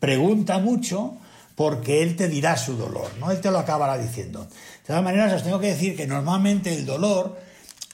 pregunta 0.00 0.58
mucho, 0.58 1.16
porque 1.58 2.04
él 2.04 2.14
te 2.14 2.28
dirá 2.28 2.56
su 2.56 2.76
dolor, 2.76 3.10
¿no? 3.18 3.32
Él 3.32 3.40
te 3.40 3.50
lo 3.50 3.58
acabará 3.58 3.98
diciendo. 3.98 4.44
De 4.44 4.86
todas 4.86 5.02
maneras, 5.02 5.32
os 5.32 5.42
tengo 5.42 5.58
que 5.58 5.66
decir 5.66 5.96
que 5.96 6.06
normalmente 6.06 6.72
el 6.72 6.86
dolor 6.86 7.36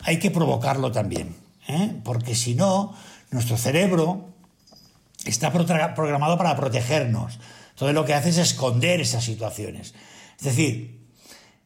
hay 0.03 0.19
que 0.19 0.31
provocarlo 0.31 0.93
también, 0.93 1.35
¿eh? 1.67 1.99
porque 2.05 2.35
si 2.35 2.55
no, 2.55 2.95
nuestro 3.31 3.57
cerebro 3.57 4.29
está 5.25 5.51
programado 5.51 6.37
para 6.37 6.55
protegernos. 6.57 7.39
Entonces 7.71 7.95
lo 7.95 8.05
que 8.05 8.13
hace 8.13 8.29
es 8.29 8.37
esconder 8.37 9.01
esas 9.01 9.25
situaciones. 9.25 9.95
Es 10.39 10.45
decir, 10.45 11.01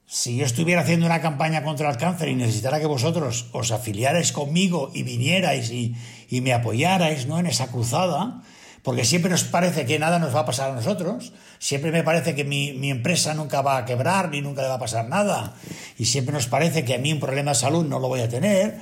si 0.07 0.37
yo 0.37 0.47
estuviera 0.47 0.83
haciendo 0.83 1.05
una 1.05 1.21
campaña 1.21 1.65
contra 1.65 1.91
el 1.91 1.97
cáncer 1.97 2.29
y 2.29 2.37
necesitara 2.37 2.79
que 2.79 2.87
vosotros 2.87 3.47
os 3.51 3.73
afiliarais 3.73 4.31
conmigo 4.31 4.93
y 4.95 5.03
vinierais 5.03 5.73
y, 5.73 5.97
me 6.31 6.53
apoyarais 6.53 7.27
¿no? 7.27 7.41
en 7.41 7.47
esa 7.47 7.73
cruzada, 7.73 8.45
porque 8.89 9.05
siempre 9.05 9.31
nos 9.31 9.45
parece 9.45 9.85
que 9.85 9.99
nada 9.99 10.19
nos 10.19 10.35
va 10.35 10.41
a 10.41 10.45
pasar 10.47 10.71
a 10.71 10.75
nosotros, 10.75 11.35
siempre 11.59 11.93
me 11.93 12.03
parece 12.03 12.35
que 12.35 12.43
mi, 12.43 12.89
empresa 12.89 13.35
nunca 13.35 13.61
va 13.61 13.77
a 13.77 13.85
quebrar 13.85 14.31
ni 14.31 14.41
nunca 14.41 14.63
le 14.63 14.69
va 14.69 14.77
a 14.77 14.79
pasar 14.79 15.07
nada, 15.11 15.53
y 15.99 16.07
siempre 16.07 16.33
nos 16.33 16.47
parece 16.47 16.87
que 16.87 16.95
a 16.95 16.99
mí 16.99 17.13
un 17.13 17.21
problema 17.21 17.51
de 17.51 17.57
salud 17.57 17.85
no 17.85 17.99
lo 17.99 18.09
voy 18.09 18.23
a 18.23 18.31
tener, 18.31 18.81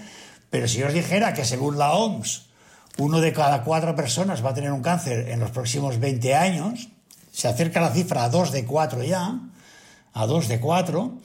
pero 0.49 0.69
si 0.69 0.81
os 0.85 0.95
dijera 0.95 1.35
que 1.35 1.45
según 1.45 1.77
la 1.77 1.91
OMS, 1.91 2.47
uno 2.99 3.21
de 3.21 3.33
cada 3.33 3.65
cuatro 3.65 3.97
personas 3.97 4.47
va 4.47 4.51
a 4.51 4.55
tener 4.55 4.71
un 4.71 4.81
cáncer 4.81 5.29
en 5.29 5.41
los 5.41 5.51
próximos 5.51 5.99
20 5.99 6.37
años, 6.37 6.87
se 7.33 7.49
acerca 7.49 7.81
la 7.81 7.91
cifra 7.91 8.23
a 8.23 8.29
dos 8.29 8.53
de 8.53 8.65
cuatro 8.65 9.03
ya, 9.03 9.41
a 10.13 10.27
dos 10.27 10.47
de 10.47 10.61
cuatro, 10.61 11.19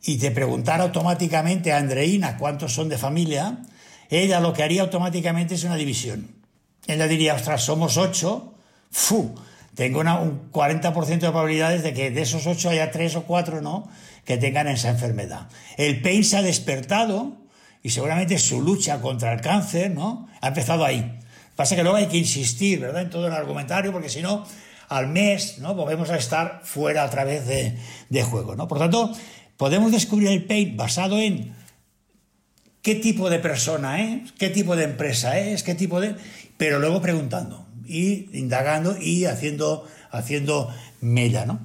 y 0.00 0.18
te 0.18 0.30
preguntara 0.30 0.84
automáticamente 0.84 1.72
a 1.72 1.78
Andreina 1.78 2.36
cuántos 2.36 2.72
son 2.72 2.88
de 2.88 2.98
familia, 2.98 3.64
ella 4.10 4.38
lo 4.38 4.52
que 4.52 4.62
haría 4.62 4.82
automáticamente 4.82 5.56
es 5.56 5.64
una 5.64 5.74
división. 5.74 6.37
Ella 6.88 7.06
diría, 7.06 7.34
ostras, 7.34 7.62
somos 7.62 7.96
ocho, 7.96 8.54
¡fu! 8.90 9.34
Tengo 9.74 10.00
un 10.00 10.50
40% 10.50 11.06
de 11.06 11.30
probabilidades 11.30 11.84
de 11.84 11.92
que 11.92 12.10
de 12.10 12.22
esos 12.22 12.46
ocho 12.48 12.70
haya 12.70 12.90
tres 12.90 13.14
o 13.14 13.22
cuatro, 13.22 13.60
¿no?, 13.60 13.88
que 14.24 14.36
tengan 14.36 14.66
esa 14.66 14.88
enfermedad. 14.88 15.48
El 15.76 16.02
pain 16.02 16.24
se 16.24 16.36
ha 16.36 16.42
despertado 16.42 17.36
y 17.82 17.90
seguramente 17.90 18.38
su 18.38 18.60
lucha 18.60 19.00
contra 19.00 19.32
el 19.32 19.40
cáncer, 19.40 19.92
¿no?, 19.92 20.28
ha 20.40 20.48
empezado 20.48 20.84
ahí. 20.84 21.20
Pasa 21.54 21.76
que 21.76 21.82
luego 21.82 21.96
hay 21.96 22.06
que 22.06 22.16
insistir, 22.16 22.80
¿verdad?, 22.80 23.02
en 23.02 23.10
todo 23.10 23.28
el 23.28 23.32
argumentario, 23.32 23.92
porque 23.92 24.08
si 24.08 24.20
no, 24.20 24.44
al 24.88 25.08
mes, 25.08 25.58
¿no? 25.58 25.74
Volvemos 25.74 26.10
a 26.10 26.16
estar 26.16 26.62
fuera 26.64 27.04
a 27.04 27.10
través 27.10 27.46
de, 27.46 27.76
de 28.08 28.22
juego, 28.22 28.56
¿no? 28.56 28.66
Por 28.66 28.78
tanto, 28.78 29.12
podemos 29.56 29.92
descubrir 29.92 30.28
el 30.28 30.44
paint 30.44 30.76
basado 30.76 31.18
en 31.18 31.54
qué 32.82 32.94
tipo 32.94 33.28
de 33.28 33.38
persona 33.38 34.02
es, 34.02 34.32
qué 34.32 34.48
tipo 34.48 34.76
de 34.76 34.84
empresa 34.84 35.38
es, 35.38 35.62
qué 35.62 35.74
tipo 35.74 36.00
de... 36.00 36.16
Pero 36.58 36.78
luego 36.78 37.00
preguntando 37.00 37.66
y 37.86 38.28
indagando 38.38 38.94
y 39.00 39.24
haciendo, 39.24 39.86
haciendo 40.10 40.68
mella, 41.00 41.46
¿no? 41.46 41.60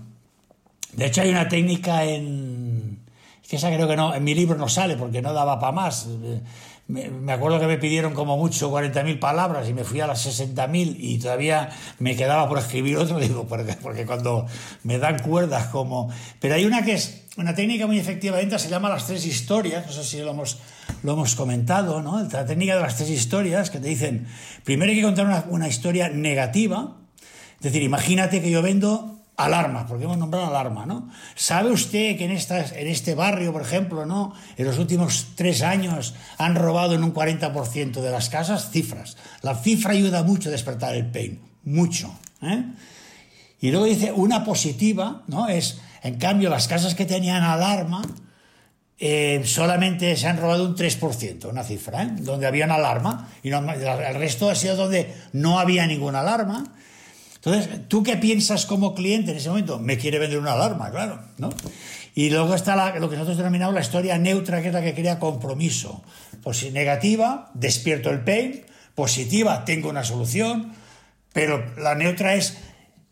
De 0.93 1.07
hecho, 1.07 1.21
hay 1.21 1.31
una 1.31 1.49
técnica 1.49 2.05
en... 2.05 2.99
Que 3.49 3.57
esa 3.57 3.69
creo 3.73 3.87
que 3.89 3.97
no, 3.97 4.15
en 4.15 4.23
mi 4.23 4.33
libro 4.33 4.57
no 4.57 4.69
sale 4.69 4.95
porque 4.95 5.21
no 5.21 5.33
daba 5.33 5.59
para 5.59 5.73
más 5.73 6.07
me, 6.87 7.31
acuerdo 7.31 7.59
que 7.59 7.67
me 7.67 7.77
pidieron 7.77 8.13
como 8.13 8.37
mucho 8.37 8.71
40.000 8.71 9.17
palabras 9.19 9.69
y 9.69 9.73
me 9.73 9.83
fui 9.83 10.01
a 10.01 10.07
las 10.07 10.25
60.000 10.27 10.95
y 10.99 11.17
todavía 11.17 11.69
me 11.99 12.15
quedaba 12.15 12.47
por 12.49 12.59
escribir 12.59 12.97
otro, 12.97 13.19
digo, 13.19 13.47
porque, 13.47 13.73
porque 13.81 14.05
cuando 14.05 14.45
me 14.83 14.97
dan 14.99 15.19
cuerdas 15.19 15.67
como... 15.67 16.09
Pero 16.39 16.55
hay 16.55 16.65
una 16.65 16.83
que 16.83 16.93
es 16.93 17.23
una 17.37 17.55
técnica 17.55 17.87
muy 17.87 17.97
efectiva 17.97 18.37
dentro, 18.37 18.59
se 18.59 18.69
llama 18.69 18.89
las 18.89 19.07
tres 19.07 19.25
historias, 19.25 19.85
no 19.85 19.91
sé 19.93 20.03
si 20.03 20.19
lo 20.19 20.31
hemos, 20.31 20.59
lo 21.03 21.13
hemos 21.13 21.35
comentado, 21.35 22.01
¿no? 22.01 22.21
La 22.21 22.45
técnica 22.45 22.75
de 22.75 22.81
las 22.81 22.97
tres 22.97 23.09
historias 23.09 23.69
que 23.69 23.79
te 23.79 23.87
dicen, 23.87 24.27
primero 24.63 24.91
hay 24.91 24.97
que 24.97 25.03
contar 25.03 25.25
una, 25.25 25.45
una 25.49 25.67
historia 25.67 26.09
negativa, 26.09 26.97
es 27.55 27.63
decir, 27.63 27.81
imagínate 27.81 28.41
que 28.41 28.51
yo 28.51 28.61
vendo 28.61 29.22
alarma, 29.35 29.87
porque 29.87 30.05
hemos 30.05 30.17
nombrado 30.17 30.47
alarma, 30.47 30.85
¿no? 30.85 31.09
¿Sabe 31.35 31.71
usted 31.71 32.17
que 32.17 32.25
en, 32.25 32.31
estas, 32.31 32.71
en 32.73 32.87
este 32.87 33.15
barrio, 33.15 33.51
por 33.51 33.61
ejemplo, 33.61 34.05
¿no? 34.05 34.33
En 34.57 34.65
los 34.65 34.77
últimos 34.77 35.27
tres 35.35 35.63
años 35.63 36.13
han 36.37 36.55
robado 36.55 36.93
en 36.93 37.03
un 37.03 37.13
40% 37.13 38.01
de 38.01 38.11
las 38.11 38.29
casas? 38.29 38.69
Cifras. 38.71 39.17
La 39.41 39.55
cifra 39.55 39.93
ayuda 39.93 40.23
mucho 40.23 40.49
a 40.49 40.51
despertar 40.51 40.95
el 40.95 41.07
pain, 41.07 41.41
mucho. 41.63 42.13
¿eh? 42.41 42.63
Y 43.59 43.71
luego 43.71 43.85
dice, 43.85 44.11
una 44.11 44.43
positiva, 44.43 45.23
¿no? 45.27 45.47
Es, 45.47 45.79
en 46.03 46.19
cambio, 46.19 46.49
las 46.49 46.67
casas 46.67 46.93
que 46.93 47.05
tenían 47.05 47.43
alarma, 47.43 48.03
eh, 48.99 49.41
solamente 49.45 50.15
se 50.15 50.27
han 50.27 50.37
robado 50.37 50.65
un 50.65 50.75
3%, 50.75 51.49
una 51.49 51.63
cifra, 51.63 52.03
¿eh? 52.03 52.09
donde 52.19 52.45
había 52.45 52.65
una 52.65 52.75
alarma, 52.75 53.29
y 53.41 53.49
el 53.49 54.15
resto 54.15 54.49
ha 54.49 54.55
sido 54.55 54.75
donde 54.75 55.13
no 55.33 55.59
había 55.59 55.87
ninguna 55.87 56.19
alarma, 56.19 56.63
entonces, 57.45 57.89
¿tú 57.89 58.03
qué 58.03 58.15
piensas 58.15 58.65
como 58.65 58.95
cliente 58.95 59.31
en 59.31 59.37
ese 59.37 59.49
momento? 59.49 59.77
Me 59.77 59.97
quiere 59.97 60.17
vender 60.17 60.39
una 60.39 60.53
alarma, 60.53 60.89
claro, 60.91 61.19
¿no? 61.37 61.49
Y 62.15 62.29
luego 62.29 62.55
está 62.55 62.97
lo 62.97 63.09
que 63.09 63.15
nosotros 63.17 63.37
denominamos 63.37 63.75
la 63.75 63.81
historia 63.81 64.17
neutra, 64.17 64.61
que 64.61 64.69
es 64.69 64.73
la 64.73 64.81
que 64.81 64.93
crea 64.93 65.19
compromiso. 65.19 66.03
Pues 66.41 66.71
negativa, 66.71 67.51
despierto 67.53 68.11
el 68.11 68.21
pain, 68.21 68.65
positiva, 68.95 69.65
tengo 69.65 69.89
una 69.89 70.05
solución, 70.05 70.73
pero 71.33 71.73
la 71.77 71.95
neutra 71.95 72.35
es, 72.35 72.57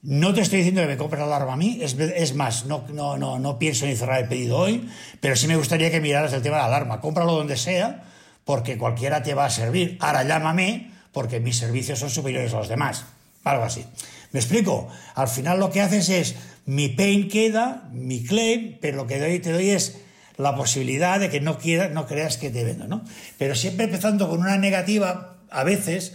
no 0.01 0.33
te 0.33 0.41
estoy 0.41 0.59
diciendo 0.59 0.81
que 0.81 0.87
me 0.87 0.97
compres 0.97 1.19
la 1.19 1.25
alarma 1.25 1.53
a 1.53 1.57
mí, 1.57 1.79
es, 1.81 1.99
es 1.99 2.33
más, 2.33 2.65
no, 2.65 2.85
no, 2.93 3.17
no, 3.17 3.37
no 3.37 3.59
pienso 3.59 3.85
ni 3.85 3.97
cerrar 3.97 4.21
el 4.21 4.29
pedido 4.29 4.59
hoy, 4.59 4.87
pero 5.19 5.35
sí 5.35 5.47
me 5.47 5.57
gustaría 5.57 5.91
que 5.91 5.99
miraras 5.99 6.31
el 6.31 6.41
tema 6.41 6.55
de 6.57 6.61
la 6.61 6.67
alarma. 6.67 7.01
Cómpralo 7.01 7.33
donde 7.33 7.57
sea, 7.57 8.03
porque 8.45 8.77
cualquiera 8.77 9.23
te 9.23 9.33
va 9.33 9.45
a 9.45 9.49
servir. 9.49 9.97
Ahora 9.99 10.23
llámame, 10.23 10.91
porque 11.11 11.41
mis 11.41 11.57
servicios 11.57 11.99
son 11.99 12.09
superiores 12.09 12.53
a 12.53 12.59
los 12.59 12.69
demás. 12.69 13.05
Algo 13.43 13.63
así. 13.63 13.85
¿Me 14.31 14.39
explico? 14.39 14.87
Al 15.15 15.27
final 15.27 15.59
lo 15.59 15.71
que 15.71 15.81
haces 15.81 16.09
es, 16.09 16.35
mi 16.65 16.89
pain 16.89 17.27
queda, 17.27 17.89
mi 17.91 18.23
claim, 18.23 18.77
pero 18.79 18.97
lo 18.97 19.07
que 19.07 19.19
doy, 19.19 19.39
te 19.39 19.51
doy 19.51 19.69
es 19.71 19.97
la 20.37 20.55
posibilidad 20.55 21.19
de 21.19 21.29
que 21.29 21.41
no, 21.41 21.57
quieras, 21.57 21.91
creas 22.07 22.37
que 22.37 22.49
te 22.49 22.63
vendo, 22.63 22.87
¿no? 22.87 23.03
Pero 23.37 23.55
siempre 23.55 23.85
empezando 23.85 24.29
con 24.29 24.39
una 24.39 24.57
negativa, 24.57 25.37
a 25.49 25.63
veces 25.63 26.13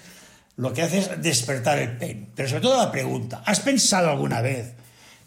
lo 0.56 0.72
que 0.72 0.82
hace 0.82 0.98
es 0.98 1.22
despertar 1.22 1.78
el 1.78 1.98
pain. 1.98 2.28
Pero 2.34 2.48
sobre 2.48 2.62
todo 2.62 2.82
la 2.82 2.90
pregunta, 2.90 3.42
¿has 3.44 3.60
pensado 3.60 4.10
alguna 4.10 4.40
vez 4.40 4.74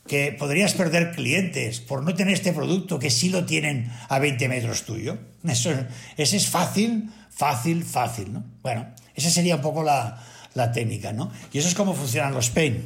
que 0.07 0.31
podrías 0.31 0.73
perder 0.73 1.11
clientes 1.11 1.79
por 1.81 2.03
no 2.03 2.15
tener 2.15 2.33
este 2.33 2.51
producto 2.51 2.97
que 2.97 3.11
sí 3.11 3.29
lo 3.29 3.45
tienen 3.45 3.91
a 4.09 4.17
20 4.17 4.49
metros 4.49 4.83
tuyo? 4.83 5.19
Eso, 5.47 5.71
ese 6.17 6.37
es 6.37 6.47
fácil, 6.47 7.11
fácil, 7.29 7.83
fácil, 7.83 8.33
¿no? 8.33 8.43
Bueno, 8.63 8.87
esa 9.13 9.29
sería 9.29 9.57
un 9.57 9.61
poco 9.61 9.83
la, 9.83 10.23
la 10.53 10.71
técnica, 10.71 11.13
¿no? 11.13 11.31
Y 11.51 11.59
eso 11.59 11.67
es 11.67 11.75
cómo 11.75 11.93
funcionan 11.93 12.33
los 12.33 12.49
pain. 12.49 12.85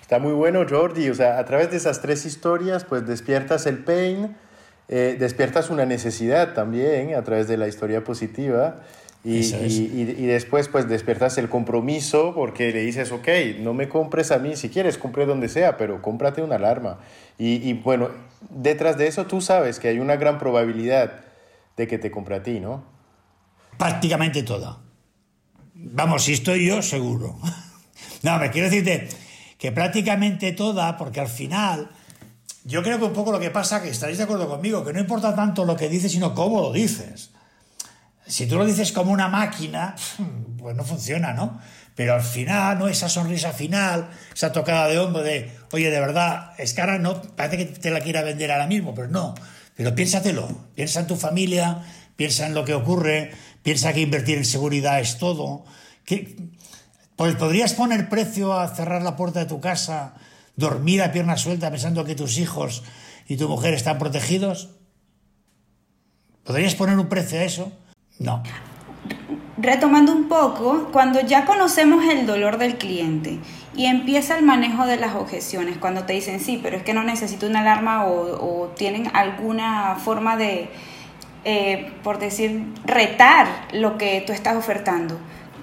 Está 0.00 0.18
muy 0.18 0.32
bueno, 0.32 0.64
Jordi. 0.68 1.08
O 1.08 1.14
sea, 1.14 1.38
a 1.38 1.44
través 1.44 1.70
de 1.70 1.76
esas 1.76 2.00
tres 2.00 2.26
historias, 2.26 2.84
pues 2.84 3.06
despiertas 3.06 3.66
el 3.66 3.78
pain, 3.78 4.36
eh, 4.88 5.16
despiertas 5.18 5.70
una 5.70 5.86
necesidad 5.86 6.52
también 6.52 7.14
a 7.14 7.22
través 7.22 7.46
de 7.46 7.56
la 7.56 7.68
historia 7.68 8.02
positiva. 8.02 8.80
Y, 9.22 9.40
y, 9.40 10.26
después 10.26 10.68
pues 10.68 10.88
despiertas 10.88 11.36
el 11.36 11.50
compromiso 11.50 12.32
porque 12.34 12.72
le 12.72 12.80
dices, 12.80 13.12
ok, 13.12 13.28
no 13.58 13.74
me 13.74 13.86
compres 13.86 14.32
a 14.32 14.38
mí, 14.38 14.56
si 14.56 14.70
quieres, 14.70 14.96
compre 14.96 15.26
donde 15.26 15.50
sea, 15.50 15.76
pero 15.76 16.00
cómprate 16.00 16.40
una 16.40 16.56
alarma. 16.56 17.00
Y, 17.38 17.74
bueno, 17.74 18.08
detrás 18.48 18.96
de 18.96 19.06
eso 19.06 19.26
tú 19.26 19.42
sabes 19.42 19.78
que 19.78 19.88
hay 19.88 19.98
una 19.98 20.16
gran 20.16 20.38
probabilidad 20.38 21.20
de 21.76 21.86
que 21.86 21.98
te 21.98 22.10
compre 22.10 22.36
a 22.36 22.42
ti, 22.42 22.60
¿no? 22.60 22.82
Prácticamente 23.78 24.42
toda. 24.42 24.78
Vamos, 25.82 26.24
si 26.24 26.34
estoy 26.34 26.66
yo, 26.66 26.82
seguro. 26.82 27.38
No, 28.22 28.38
me 28.38 28.50
quiero 28.50 28.68
decirte 28.68 29.08
que 29.56 29.72
prácticamente 29.72 30.52
toda, 30.52 30.98
porque 30.98 31.20
al 31.20 31.28
final, 31.28 31.88
yo 32.64 32.82
creo 32.82 32.98
que 32.98 33.06
un 33.06 33.14
poco 33.14 33.32
lo 33.32 33.40
que 33.40 33.50
pasa, 33.50 33.82
que 33.82 33.88
estaréis 33.88 34.18
de 34.18 34.24
acuerdo 34.24 34.46
conmigo, 34.46 34.84
que 34.84 34.92
no 34.92 35.00
importa 35.00 35.34
tanto 35.34 35.64
lo 35.64 35.74
que 35.74 35.88
dices, 35.88 36.12
sino 36.12 36.34
cómo 36.34 36.60
lo 36.60 36.70
dices. 36.70 37.30
Si 38.26 38.46
tú 38.46 38.58
lo 38.58 38.66
dices 38.66 38.92
como 38.92 39.10
una 39.10 39.28
máquina, 39.28 39.96
pues 40.58 40.76
no 40.76 40.84
funciona, 40.84 41.32
¿no? 41.32 41.60
pero 42.00 42.14
al 42.14 42.22
final, 42.22 42.78
¿no? 42.78 42.88
Esa 42.88 43.10
sonrisa 43.10 43.52
final, 43.52 44.08
esa 44.34 44.52
tocada 44.52 44.88
de 44.88 44.98
hombro 44.98 45.22
de, 45.22 45.50
oye, 45.70 45.90
de 45.90 46.00
verdad, 46.00 46.52
es 46.56 46.72
cara, 46.72 46.98
no, 46.98 47.20
parece 47.20 47.58
que 47.58 47.66
te 47.66 47.90
la 47.90 48.00
quiera 48.00 48.22
vender 48.22 48.50
ahora 48.50 48.66
mismo, 48.66 48.94
pero 48.94 49.08
no. 49.08 49.34
Pero 49.76 49.94
piénsatelo, 49.94 50.48
piensa 50.74 51.00
en 51.00 51.06
tu 51.06 51.16
familia, 51.16 51.82
piensa 52.16 52.46
en 52.46 52.54
lo 52.54 52.64
que 52.64 52.72
ocurre, 52.72 53.32
piensa 53.62 53.92
que 53.92 54.00
invertir 54.00 54.38
en 54.38 54.44
seguridad 54.44 55.00
es 55.00 55.18
todo. 55.18 55.64
Que, 56.04 56.36
pues, 57.16 57.36
¿Podrías 57.36 57.74
poner 57.74 58.08
precio 58.08 58.52
a 58.52 58.68
cerrar 58.68 59.02
la 59.02 59.16
puerta 59.16 59.40
de 59.40 59.46
tu 59.46 59.60
casa, 59.60 60.14
dormir 60.56 61.02
a 61.02 61.12
pierna 61.12 61.36
suelta 61.36 61.70
pensando 61.70 62.04
que 62.04 62.14
tus 62.14 62.38
hijos 62.38 62.82
y 63.28 63.36
tu 63.36 63.48
mujer 63.48 63.74
están 63.74 63.98
protegidos? 63.98 64.70
¿Podrías 66.44 66.74
poner 66.74 66.98
un 66.98 67.08
precio 67.08 67.38
a 67.38 67.44
eso? 67.44 67.72
No. 68.18 68.42
Retomando 69.56 70.12
un 70.12 70.28
poco, 70.28 70.88
cuando 70.90 71.20
ya 71.20 71.44
conocemos 71.44 72.04
el 72.06 72.26
dolor 72.26 72.56
del 72.56 72.78
cliente 72.78 73.38
y 73.76 73.86
empieza 73.86 74.38
el 74.38 74.44
manejo 74.44 74.86
de 74.86 74.96
las 74.96 75.14
objeciones, 75.14 75.76
cuando 75.76 76.04
te 76.04 76.14
dicen 76.14 76.40
sí, 76.40 76.58
pero 76.62 76.78
es 76.78 76.82
que 76.82 76.94
no 76.94 77.02
necesito 77.02 77.46
una 77.46 77.60
alarma 77.60 78.06
o, 78.06 78.72
tienen 78.76 79.10
alguna 79.14 79.96
forma 79.96 80.36
de, 80.36 80.70
eh, 81.44 81.92
por 82.02 82.18
decir, 82.18 82.66
retar 82.84 83.46
lo 83.72 83.96
que 83.96 84.22
tú 84.26 84.32
estás 84.32 84.56
ofertando. 84.56 85.18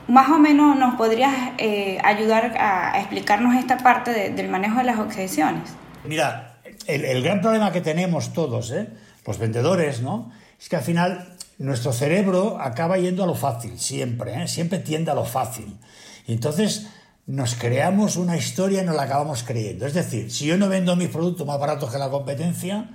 Más 0.08 0.30
o 0.30 0.40
menos 0.40 0.78
nos 0.78 0.96
podrías 0.96 1.34
eh, 1.58 2.00
ayudar 2.04 2.56
a 2.58 2.98
explicarnos 3.00 3.56
esta 3.56 3.78
parte 3.78 4.32
del 4.32 4.50
manejo 4.50 4.78
de 4.78 4.86
las 4.86 5.00
objeciones. 5.00 5.70
Mira, 6.06 6.60
el, 6.88 7.22
gran 7.22 7.42
problema 7.42 7.72
que 7.72 7.82
tenemos 7.82 8.34
todos, 8.34 8.72
¿eh? 8.72 8.88
los 9.26 9.38
vendedores, 9.38 10.02
¿no? 10.02 10.32
es 10.60 10.70
que 10.70 10.78
al 10.78 10.82
final 10.82 11.36
nuestro 11.58 11.92
cerebro 11.92 12.58
acaba 12.60 12.98
yendo 12.98 13.24
a 13.24 13.28
lo 13.28 13.36
fácil, 13.36 13.78
siempre, 13.78 14.48
siempre 14.48 14.80
tiende 14.80 15.12
a 15.12 15.16
lo 15.16 15.26
fácil. 15.26 15.78
Y 16.26 16.34
entonces 16.34 16.88
nos 17.26 17.56
creamos 17.56 18.16
una 18.16 18.38
historia 18.38 18.82
y 18.82 18.86
nos 18.86 18.96
la 18.96 19.04
acabamos 19.04 19.44
creyendo. 19.44 19.86
Es 19.86 19.94
decir, 19.94 20.32
si 20.32 20.46
yo 20.46 20.58
no 20.58 20.70
vendo 20.70 20.96
mis 20.96 21.10
productos 21.10 21.46
más 21.46 21.60
baratos 21.60 21.92
que 21.92 21.98
la 21.98 22.10
competencia, 22.10 22.90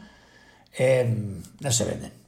no 1.60 1.70
se 1.70 1.84
venden. 1.84 2.21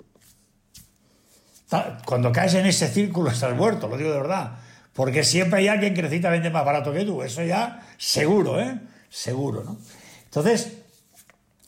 Cuando 2.04 2.32
caes 2.32 2.54
en 2.54 2.66
ese 2.66 2.88
círculo 2.88 3.30
estás 3.30 3.56
muerto, 3.56 3.88
lo 3.88 3.96
digo 3.96 4.10
de 4.10 4.18
verdad. 4.18 4.58
Porque 4.92 5.24
siempre 5.24 5.60
hay 5.60 5.68
alguien 5.68 5.94
que 5.94 6.02
necesita 6.02 6.30
vender 6.30 6.52
más 6.52 6.64
barato 6.64 6.92
que 6.92 7.04
tú. 7.04 7.22
Eso 7.22 7.42
ya 7.42 7.82
seguro, 7.98 8.60
¿eh? 8.60 8.78
Seguro, 9.10 9.64
¿no? 9.64 9.76
Entonces, 10.24 10.72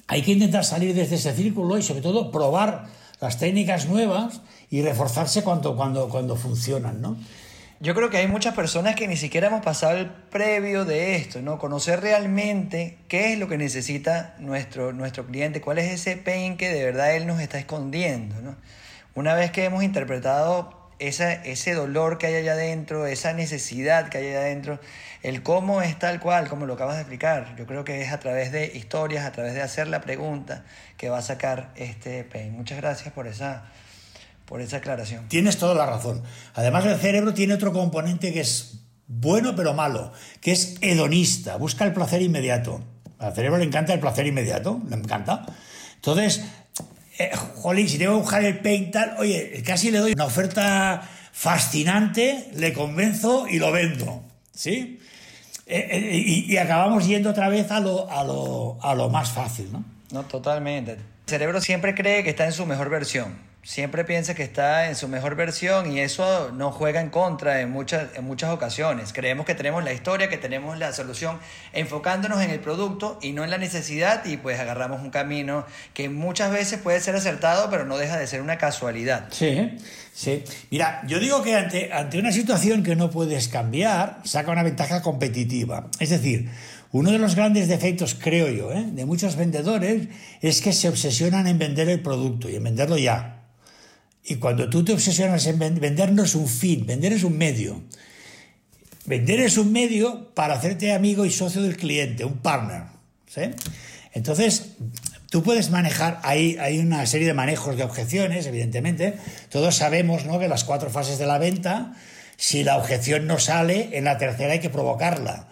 hay 0.07 0.23
que 0.23 0.33
intentar 0.33 0.65
salir 0.65 0.95
desde 0.95 1.17
ese 1.17 1.33
círculo 1.35 1.79
y 1.79 1.83
sobre 1.83 2.03
todo 2.03 2.31
probar 2.31 2.87
las 3.21 3.39
técnicas 3.39 3.87
nuevas 3.87 4.41
y 4.71 4.83
reforzarse 4.83 5.43
cuando, 5.43 5.77
cuando, 5.77 6.09
cuando 6.09 6.37
funcionan, 6.37 7.01
¿no? 7.01 7.17
Yo 7.79 7.95
creo 7.95 8.09
que 8.09 8.17
hay 8.17 8.27
muchas 8.27 8.55
personas 8.55 8.95
que 8.95 9.07
ni 9.07 9.17
siquiera 9.17 9.49
hemos 9.49 9.63
pasado 9.63 9.99
el 9.99 10.09
previo 10.09 10.87
de 10.87 11.17
esto, 11.17 11.43
¿no? 11.43 11.59
Conocer 11.59 12.01
realmente 12.01 12.97
qué 13.07 13.35
es 13.35 13.39
lo 13.39 13.49
que 13.49 13.59
necesita 13.59 14.35
nuestro, 14.39 14.93
nuestro 14.95 15.27
cliente, 15.27 15.61
cuál 15.61 15.79
es 15.79 15.93
ese 15.93 16.17
pain 16.17 16.57
que 16.57 16.71
de 16.71 16.85
verdad 16.85 17.15
él 17.15 17.27
nos 17.27 17.41
está 17.41 17.59
escondiendo, 17.59 18.41
¿no? 18.41 18.57
Una 19.17 19.35
vez 19.35 19.51
que 19.51 19.65
hemos 19.65 19.83
interpretado 19.83 20.91
ese 20.99 21.73
dolor 21.73 22.19
que 22.19 22.27
hay 22.27 22.35
allá 22.35 22.53
adentro, 22.53 23.07
esa 23.07 23.33
necesidad 23.33 24.11
que 24.11 24.19
hay 24.19 24.29
allá 24.29 24.41
adentro, 24.41 24.79
el 25.23 25.43
cómo 25.43 25.81
es 25.81 25.99
tal 25.99 26.21
cual, 26.21 26.49
como 26.49 26.67
lo 26.67 26.75
acabas 26.75 26.97
de 26.97 27.01
explicar. 27.01 27.57
Yo 27.57 27.67
creo 27.67 27.83
que 27.83 28.03
es 28.03 28.13
a 28.13 28.21
través 28.21 28.53
de 28.53 28.67
historias, 28.75 29.25
a 29.25 29.33
través 29.33 29.55
de 29.55 29.63
hacer 29.63 29.89
la 29.89 30.03
pregunta 30.03 30.67
que 30.99 31.09
va 31.09 31.17
a 31.17 31.23
sacar 31.23 31.73
este 31.77 32.25
pain. 32.25 32.53
Muchas 32.53 32.77
gracias 32.77 33.11
por 33.15 33.27
esa, 33.27 33.65
por 34.45 34.61
esa 34.61 34.77
aclaración. 34.77 35.29
Tienes 35.29 35.57
toda 35.57 35.75
la 35.75 35.87
razón. 35.87 36.23
Además, 36.53 36.85
el 36.85 36.99
cerebro 36.99 37.33
tiene 37.33 37.55
otro 37.55 37.73
componente 37.73 38.35
que 38.35 38.41
es 38.41 38.81
bueno 39.07 39.57
pero 39.57 39.73
malo, 39.73 40.13
que 40.43 40.53
es 40.53 40.77
hedonista, 40.83 41.57
busca 41.57 41.87
el 41.87 41.95
placer 41.95 42.21
inmediato. 42.21 42.83
Al 43.19 43.35
cerebro 43.35 43.57
le 43.57 43.65
encanta 43.65 43.95
el 43.95 44.01
placer 44.01 44.27
inmediato, 44.27 44.83
le 44.91 44.97
encanta. 44.97 45.47
Entonces, 45.95 46.43
eh, 47.19 47.31
jolín, 47.57 47.89
si 47.89 47.99
tengo 47.99 48.15
que 48.15 48.21
buscar 48.21 48.45
el 48.45 48.59
pain 48.61 48.91
tal, 48.91 49.17
oye, 49.19 49.63
casi 49.65 49.91
le 49.91 49.99
doy 49.99 50.13
una 50.13 50.27
oferta 50.27 51.09
fascinante, 51.33 52.51
le 52.55 52.73
convenzo 52.73 53.47
y 53.49 53.59
lo 53.59 53.73
vendo. 53.73 54.23
¿Sí? 54.53 55.01
Eh, 55.67 55.89
eh, 55.91 56.45
y, 56.49 56.57
acabamos 56.57 57.07
yendo 57.07 57.31
otra 57.31 57.49
vez 57.49 57.71
a 57.71 57.81
lo, 57.81 58.11
a 58.11 58.23
lo, 58.23 58.79
a 58.81 58.95
lo 58.95 59.09
más 59.11 59.31
fácil, 59.31 59.73
¿no? 59.73 59.85
No, 60.13 60.23
totalmente. 60.25 60.93
El 60.93 60.99
cerebro 61.27 61.61
siempre 61.61 61.95
cree 61.95 62.23
que 62.23 62.31
está 62.31 62.47
en 62.47 62.53
su 62.53 62.65
mejor 62.67 62.89
versión. 62.89 63.46
Siempre 63.67 64.05
piensa 64.05 64.35
que 64.35 64.45
está 64.45 64.89
en 64.89 64.95
su 64.95 65.09
mejor 65.09 65.35
versión 65.35 65.93
y 65.93 65.99
eso 65.99 66.53
nos 66.53 66.73
juega 66.73 67.01
en 67.01 67.11
contra 67.11 67.61
en 67.61 67.73
muchas, 67.73 68.11
en 68.15 68.25
muchas 68.25 68.51
ocasiones. 68.51 69.13
Creemos 69.13 69.45
que 69.45 69.57
tenemos 69.57 69.83
la 69.83 69.93
historia, 69.93 70.29
que 70.29 70.39
tenemos 70.39 70.79
la 70.79 70.93
solución, 70.93 71.41
enfocándonos 71.73 72.41
en 72.43 72.51
el 72.51 72.61
producto 72.61 73.19
y 73.21 73.33
no 73.33 73.43
en 73.43 73.51
la 73.51 73.59
necesidad 73.59 74.25
y 74.25 74.37
pues 74.37 74.61
agarramos 74.61 75.03
un 75.03 75.11
camino 75.11 75.67
que 75.95 76.09
muchas 76.09 76.53
veces 76.53 76.79
puede 76.79 77.01
ser 77.01 77.17
acertado, 77.17 77.69
pero 77.69 77.85
no 77.85 77.99
deja 77.99 78.17
de 78.17 78.29
ser 78.29 78.41
una 78.41 78.57
casualidad. 78.57 79.27
Sí, 79.33 79.77
Sí. 80.15 80.45
Mira, 80.71 81.03
yo 81.07 81.19
digo 81.19 81.43
que 81.43 81.57
ante, 81.57 81.93
ante 81.93 82.19
una 82.19 82.33
situación 82.33 82.85
que 82.85 82.97
no 82.97 83.11
puedes 83.11 83.49
cambiar, 83.49 84.21
saca 84.25 84.53
una 84.53 84.63
ventaja 84.63 85.03
competitiva. 85.03 85.91
Es 85.99 86.09
decir, 86.11 86.49
uno 86.93 87.11
de 87.11 87.19
los 87.19 87.35
grandes 87.35 87.69
defectos, 87.69 88.17
creo 88.19 88.49
yo, 88.49 88.73
¿eh? 88.73 88.87
de 88.93 89.05
muchos 89.05 89.37
vendedores 89.37 90.09
es 90.41 90.63
que 90.63 90.73
se 90.73 90.89
obsesionan 90.89 91.49
en 91.49 91.59
vender 91.59 91.91
el 91.91 92.01
producto 92.01 92.49
y 92.49 92.57
en 92.57 92.65
venderlo 92.65 92.97
ya. 92.97 93.36
Y 94.27 94.37
cuando 94.37 94.69
tú 94.69 94.85
te 94.85 94.93
obsesionas 94.93 95.47
en 95.47 95.59
vender, 95.59 96.13
no 96.13 96.25
es 96.25 96.35
un 96.35 96.49
fin, 96.49 96.85
vender 96.85 97.13
es 97.13 97.23
un 97.23 97.39
medio. 97.39 97.83
Vender 99.05 99.41
es 99.41 99.57
un 99.57 99.73
medio 99.73 100.35
para 100.35 100.55
hacerte 100.55 100.93
amigo 100.93 101.25
y 101.25 101.31
socio 101.31 101.63
del 101.63 101.77
cliente, 101.77 102.25
un 102.25 102.39
partner. 102.39 102.83
¿sí? 103.29 103.43
Entonces, 104.13 104.77
Tú 105.31 105.43
puedes 105.43 105.71
manejar, 105.71 106.21
hay, 106.23 106.79
una 106.79 107.05
serie 107.05 107.27
de 107.27 107.35
manejos 107.35 107.77
de 107.77 107.83
objeciones, 107.83 108.47
evidentemente. 108.47 109.19
Todos 109.51 109.77
sabemos 109.77 110.25
¿no? 110.25 110.39
que 110.39 110.49
las 110.49 110.65
cuatro 110.65 110.89
fases 110.89 111.19
de 111.19 111.27
la 111.27 111.39
venta, 111.39 111.95
si 112.37 112.63
la 112.63 112.77
objeción 112.77 113.27
no 113.27 113.39
sale, 113.39 113.99
en 113.99 114.05
la 114.05 114.19
tercera 114.19 114.53
hay 114.53 114.61
que 114.61 114.71
provocarla. 114.71 115.49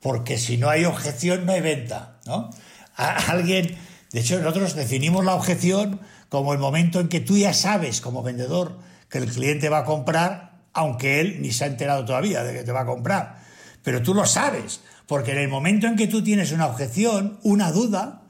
Porque 0.00 0.36
si 0.36 0.58
no 0.58 0.68
hay 0.68 0.84
objeción, 0.84 1.46
no 1.46 1.52
hay 1.52 1.62
venta. 1.62 2.18
¿no? 2.26 2.50
alguien, 2.96 3.76
de 4.12 4.20
hecho, 4.20 4.38
nosotros 4.38 4.74
definimos 4.74 5.24
la 5.24 5.34
objeción 5.34 6.00
como 6.34 6.52
el 6.52 6.58
momento 6.58 6.98
en 6.98 7.06
que 7.06 7.20
tú 7.20 7.36
ya 7.36 7.54
sabes, 7.54 8.00
como 8.00 8.24
vendedor, 8.24 8.80
que 9.08 9.18
el 9.18 9.30
cliente 9.30 9.68
va 9.68 9.78
a 9.78 9.84
comprar, 9.84 10.64
aunque 10.72 11.20
él 11.20 11.40
ni 11.40 11.52
se 11.52 11.62
ha 11.62 11.68
enterado 11.68 12.04
todavía 12.04 12.42
de 12.42 12.52
que 12.52 12.64
te 12.64 12.72
va 12.72 12.80
a 12.80 12.86
comprar. 12.86 13.38
Pero 13.84 14.02
tú 14.02 14.14
lo 14.14 14.26
sabes, 14.26 14.80
porque 15.06 15.30
en 15.30 15.38
el 15.38 15.48
momento 15.48 15.86
en 15.86 15.94
que 15.94 16.08
tú 16.08 16.24
tienes 16.24 16.50
una 16.50 16.66
objeción, 16.66 17.38
una 17.44 17.70
duda, 17.70 18.24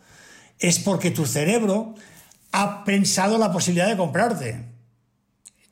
es 0.59 0.81
porque 0.81 1.13
tu 1.13 1.25
cerebro 1.25 1.95
ha 2.53 2.85
pensado 2.85 3.39
la 3.39 3.51
posibilidad 3.51 3.89
de 3.89 3.97
comprarte. 3.97 4.67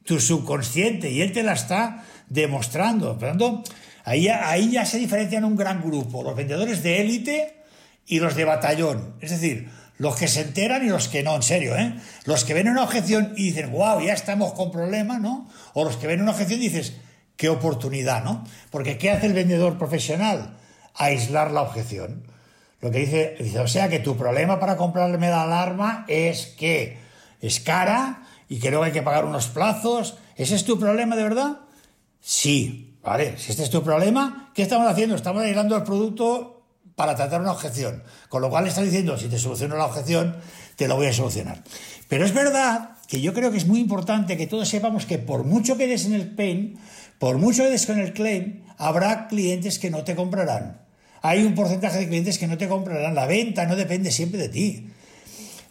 Tu 0.07 0.19
subconsciente, 0.19 1.11
y 1.11 1.21
él 1.21 1.33
te 1.33 1.43
la 1.43 1.53
está 1.53 2.03
demostrando. 2.31 3.19
Por 3.19 3.29
tanto, 3.29 3.63
ahí, 4.07 4.29
ahí 4.29 4.71
ya 4.71 4.87
se 4.87 4.97
diferencian 4.97 5.45
un 5.45 5.55
gran 5.55 5.83
grupo, 5.83 6.23
los 6.23 6.35
vendedores 6.35 6.83
de 6.83 7.03
élite 7.03 7.63
y 8.07 8.21
los 8.21 8.35
de 8.35 8.47
batallón. 8.47 9.17
Es 9.21 9.33
decir, 9.33 9.69
los 9.99 10.17
que 10.17 10.29
se 10.29 10.41
enteran 10.41 10.85
y 10.85 10.89
los 10.89 11.09
que 11.09 11.23
no, 11.23 11.35
en 11.37 11.43
serio, 11.43 11.77
¿eh? 11.77 11.95
Los 12.25 12.45
que 12.45 12.55
ven 12.55 12.69
una 12.69 12.83
objeción 12.83 13.35
y 13.37 13.45
dicen, 13.45 13.73
wow, 13.73 14.01
ya 14.01 14.13
estamos 14.13 14.53
con 14.55 14.71
problemas, 14.71 15.21
¿no? 15.21 15.49
O 15.75 15.85
los 15.85 15.97
que 15.97 16.07
ven 16.07 16.21
una 16.21 16.33
objeción 16.33 16.61
y 16.61 16.69
dices, 16.69 16.95
qué 17.37 17.49
oportunidad, 17.49 18.25
¿no? 18.25 18.45
Porque 18.71 18.99
¿qué 18.99 19.11
hace 19.11 19.27
el 19.27 19.33
vendedor 19.33 19.79
profesional? 19.79 20.57
Aislar 20.95 21.51
la 21.51 21.63
objeción. 21.63 22.27
Lo 22.81 22.91
que 22.91 22.99
dice, 22.99 23.37
dice, 23.39 23.61
o 23.61 23.69
sea 23.69 23.89
que 23.89 24.01
tu 24.01 24.17
problema 24.17 24.59
para 24.59 24.77
comprarme 24.77 25.29
la 25.29 25.45
alarma 25.45 26.05
es 26.09 26.47
que 26.47 26.99
es 27.41 27.61
cara 27.61 28.23
y 28.49 28.59
que 28.59 28.71
luego 28.71 28.85
hay 28.85 28.93
que 28.93 29.03
pagar 29.03 29.25
unos 29.25 29.47
plazos. 29.47 30.19
¿Ese 30.37 30.57
es 30.57 30.65
tu 30.65 30.79
problema 30.79 31.15
de 31.17 31.23
verdad? 31.23 31.59
Sí, 32.21 32.97
vale. 33.03 33.39
Si 33.39 33.51
este 33.51 33.63
es 33.63 33.71
tu 33.71 33.83
problema, 33.83 34.51
¿qué 34.55 34.63
estamos 34.63 34.91
haciendo? 34.91 35.15
Estamos 35.15 35.43
aislando 35.43 35.77
el 35.77 35.85
producto 35.85 36.62
para 37.03 37.17
tratar 37.17 37.41
una 37.41 37.51
objeción. 37.51 38.05
Con 38.29 38.43
lo 38.43 38.49
cual 38.49 38.69
estás 38.69 38.85
diciendo, 38.85 39.19
si 39.19 39.27
te 39.27 39.37
soluciono 39.37 39.77
la 39.77 39.87
objeción, 39.87 40.37
te 40.77 40.87
lo 40.87 40.95
voy 40.95 41.09
a 41.09 41.13
solucionar. 41.13 41.61
Pero 42.07 42.25
es 42.25 42.33
verdad 42.33 42.91
que 43.09 43.21
yo 43.21 43.35
creo 43.35 43.51
que 43.51 43.57
es 43.57 43.67
muy 43.67 43.81
importante 43.81 44.37
que 44.37 44.47
todos 44.47 44.69
sepamos 44.69 45.05
que 45.05 45.19
por 45.19 45.43
mucho 45.43 45.77
que 45.77 45.89
des 45.89 46.07
en 46.07 46.15
el 46.15 46.31
pain, 46.31 46.79
por 47.19 47.39
mucho 47.39 47.65
que 47.65 47.71
des 47.71 47.87
con 47.87 47.99
el 47.99 48.13
claim, 48.13 48.63
habrá 48.79 49.27
clientes 49.27 49.81
que 49.81 49.91
no 49.91 50.05
te 50.05 50.15
comprarán 50.15 50.79
hay 51.25 51.45
un 51.45 51.55
porcentaje 51.55 51.99
de 51.99 52.09
clientes 52.09 52.39
que 52.39 52.49
no 52.49 52.59
te 52.59 52.69
comprarán. 52.69 53.15
La 53.15 53.27
venta 53.27 53.65
no 53.67 53.77
depende 53.77 54.11
siempre 54.11 54.41
de 54.41 54.49
ti. 54.49 54.89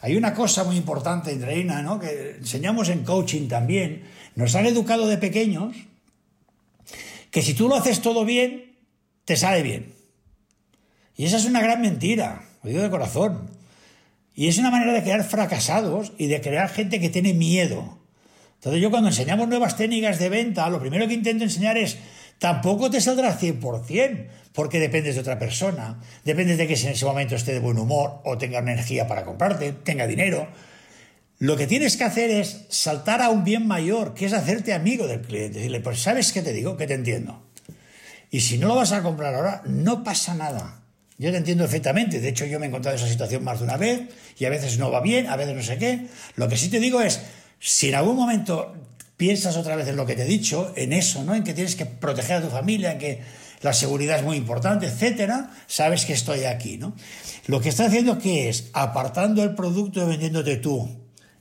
Hay 0.01 0.15
una 0.15 0.33
cosa 0.33 0.63
muy 0.63 0.77
importante, 0.77 1.31
Andreina, 1.31 1.81
¿no? 1.81 1.99
que 1.99 2.37
enseñamos 2.39 2.89
en 2.89 3.03
coaching 3.03 3.47
también. 3.47 4.03
Nos 4.35 4.55
han 4.55 4.65
educado 4.65 5.07
de 5.07 5.17
pequeños 5.17 5.75
que 7.29 7.41
si 7.41 7.53
tú 7.53 7.67
lo 7.67 7.75
haces 7.75 8.01
todo 8.01 8.25
bien, 8.25 8.77
te 9.25 9.35
sale 9.35 9.61
bien. 9.61 10.00
Y 11.15 11.25
esa 11.25 11.37
es 11.37 11.45
una 11.45 11.61
gran 11.61 11.81
mentira, 11.81 12.43
lo 12.63 12.69
digo 12.69 12.81
de 12.81 12.89
corazón. 12.89 13.49
Y 14.33 14.47
es 14.47 14.57
una 14.57 14.71
manera 14.71 14.93
de 14.93 15.03
crear 15.03 15.23
fracasados 15.23 16.13
y 16.17 16.27
de 16.27 16.41
crear 16.41 16.69
gente 16.69 16.99
que 16.99 17.09
tiene 17.09 17.33
miedo. 17.33 17.99
Entonces 18.55 18.81
yo 18.81 18.91
cuando 18.91 19.09
enseñamos 19.09 19.47
nuevas 19.47 19.75
técnicas 19.75 20.19
de 20.19 20.29
venta, 20.29 20.69
lo 20.69 20.79
primero 20.79 21.07
que 21.07 21.15
intento 21.15 21.43
enseñar 21.43 21.77
es 21.77 21.97
tampoco 22.37 22.89
te 22.89 23.01
saldrá 23.01 23.37
100%, 23.37 24.27
porque 24.53 24.79
dependes 24.79 25.15
de 25.15 25.21
otra 25.21 25.39
persona, 25.39 25.99
dependes 26.23 26.57
de 26.57 26.67
que 26.67 26.75
en 26.75 26.89
ese 26.89 27.05
momento 27.05 27.35
esté 27.35 27.53
de 27.53 27.59
buen 27.59 27.77
humor 27.77 28.21
o 28.23 28.37
tenga 28.37 28.59
energía 28.59 29.07
para 29.07 29.25
comprarte, 29.25 29.71
tenga 29.71 30.07
dinero. 30.07 30.47
Lo 31.39 31.57
que 31.57 31.65
tienes 31.65 31.97
que 31.97 32.03
hacer 32.03 32.29
es 32.29 32.65
saltar 32.69 33.21
a 33.21 33.29
un 33.29 33.43
bien 33.43 33.65
mayor, 33.65 34.13
que 34.13 34.25
es 34.27 34.33
hacerte 34.33 34.73
amigo 34.73 35.07
del 35.07 35.21
cliente. 35.21 35.57
Decirle, 35.57 35.79
pues 35.79 35.99
sabes 35.99 36.31
qué 36.31 36.43
te 36.43 36.53
digo, 36.53 36.77
que 36.77 36.85
te 36.85 36.93
entiendo. 36.93 37.41
Y 38.29 38.41
si 38.41 38.59
no 38.59 38.67
lo 38.67 38.75
vas 38.75 38.91
a 38.91 39.01
comprar 39.01 39.33
ahora, 39.33 39.63
no 39.65 40.03
pasa 40.03 40.35
nada. 40.35 40.80
Yo 41.21 41.29
te 41.29 41.37
entiendo 41.37 41.65
perfectamente. 41.65 42.19
De 42.19 42.29
hecho, 42.29 42.45
yo 42.45 42.59
me 42.59 42.65
he 42.65 42.69
encontrado 42.69 42.97
en 42.97 43.03
esa 43.03 43.11
situación 43.11 43.43
más 43.43 43.59
de 43.59 43.65
una 43.65 43.77
vez 43.77 44.09
y 44.39 44.45
a 44.45 44.49
veces 44.49 44.79
no 44.79 44.89
va 44.89 45.01
bien, 45.01 45.27
a 45.27 45.35
veces 45.35 45.55
no 45.55 45.61
sé 45.61 45.77
qué. 45.77 46.07
Lo 46.35 46.49
que 46.49 46.57
sí 46.57 46.67
te 46.67 46.79
digo 46.79 46.99
es, 46.99 47.21
si 47.59 47.89
en 47.89 47.95
algún 47.95 48.15
momento 48.15 48.73
piensas 49.17 49.55
otra 49.55 49.75
vez 49.75 49.87
en 49.87 49.97
lo 49.97 50.07
que 50.07 50.15
te 50.15 50.23
he 50.23 50.25
dicho, 50.25 50.73
en 50.75 50.93
eso, 50.93 51.23
¿no? 51.23 51.35
En 51.35 51.43
que 51.43 51.53
tienes 51.53 51.75
que 51.75 51.85
proteger 51.85 52.37
a 52.37 52.41
tu 52.41 52.49
familia, 52.49 52.93
en 52.93 52.97
que 52.97 53.21
la 53.61 53.71
seguridad 53.71 54.17
es 54.17 54.23
muy 54.23 54.35
importante, 54.35 54.87
etcétera, 54.87 55.51
sabes 55.67 56.05
que 56.05 56.13
estoy 56.13 56.45
aquí, 56.45 56.79
¿no? 56.79 56.95
Lo 57.45 57.61
que 57.61 57.69
estás 57.69 57.89
haciendo 57.89 58.17
¿qué 58.17 58.49
es 58.49 58.71
apartando 58.73 59.43
el 59.43 59.53
producto 59.53 60.01
y 60.01 60.07
vendiéndote 60.07 60.57
tú. 60.57 60.89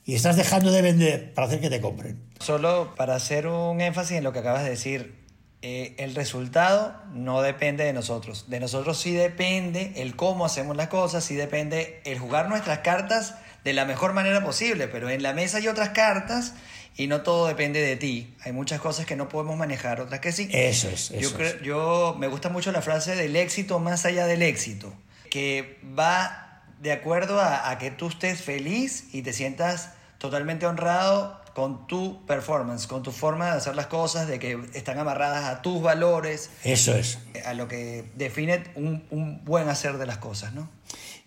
Y 0.05 0.13
estás 0.13 0.35
dejando 0.35 0.71
de 0.71 0.83
vender 0.83 1.33
para 1.33 1.47
hacer 1.47 1.59
que 1.59 1.71
te 1.71 1.81
compren. 1.81 2.21
Solo 2.39 2.93
para 2.95 3.15
hacer 3.15 3.47
un 3.47 3.81
énfasis 3.81 4.17
en 4.17 4.25
lo 4.25 4.31
que 4.31 4.39
acabas 4.39 4.63
de 4.63 4.69
decir, 4.69 5.20
eh, 5.63 5.93
el 5.97 6.15
resultado 6.15 6.95
no 7.13 7.41
depende 7.41 7.83
de 7.83 7.93
nosotros. 7.93 8.45
De 8.47 8.59
nosotros 8.59 8.99
sí 8.99 9.13
depende 9.13 9.93
el 9.97 10.15
cómo 10.15 10.45
hacemos 10.45 10.75
las 10.75 10.87
cosas, 10.87 11.23
sí 11.23 11.35
depende 11.35 12.01
el 12.03 12.17
jugar 12.17 12.49
nuestras 12.49 12.79
cartas 12.79 13.35
de 13.63 13.73
la 13.73 13.85
mejor 13.85 14.13
manera 14.13 14.43
posible, 14.43 14.87
pero 14.87 15.09
en 15.09 15.21
la 15.21 15.33
mesa 15.33 15.57
hay 15.57 15.67
otras 15.67 15.89
cartas 15.89 16.55
y 16.97 17.05
no 17.05 17.21
todo 17.21 17.47
depende 17.47 17.79
de 17.79 17.95
ti. 17.95 18.33
Hay 18.43 18.53
muchas 18.53 18.81
cosas 18.81 19.05
que 19.05 19.15
no 19.15 19.29
podemos 19.29 19.55
manejar, 19.55 20.01
otras 20.01 20.19
que 20.19 20.31
sí. 20.31 20.49
Eso 20.51 20.89
es. 20.89 21.09
yo, 21.09 21.29
yo 21.61 22.15
me 22.17 22.27
gusta 22.27 22.49
mucho 22.49 22.71
la 22.71 22.81
frase 22.81 23.15
del 23.15 23.35
éxito 23.35 23.79
más 23.79 24.05
allá 24.05 24.25
del 24.25 24.41
éxito, 24.41 24.91
que 25.29 25.79
va 25.97 26.63
de 26.79 26.91
acuerdo 26.91 27.39
a, 27.39 27.69
a 27.69 27.77
que 27.77 27.91
tú 27.91 28.07
estés 28.07 28.41
feliz 28.41 29.09
y 29.13 29.21
te 29.21 29.31
sientas 29.31 29.91
totalmente 30.17 30.65
honrado 30.65 31.40
con 31.53 31.87
tu 31.87 32.25
performance, 32.25 32.87
con 32.87 33.03
tu 33.03 33.11
forma 33.11 33.47
de 33.47 33.57
hacer 33.57 33.75
las 33.75 33.87
cosas, 33.87 34.27
de 34.27 34.39
que 34.39 34.59
están 34.73 34.97
amarradas 34.99 35.45
a 35.45 35.61
tus 35.61 35.81
valores. 35.81 36.49
Eso 36.63 36.95
es. 36.95 37.19
A 37.45 37.53
lo 37.53 37.67
que 37.67 38.05
define 38.15 38.63
un, 38.75 39.03
un 39.09 39.43
buen 39.45 39.69
hacer 39.69 39.97
de 39.97 40.05
las 40.05 40.17
cosas, 40.17 40.53
¿no? 40.53 40.69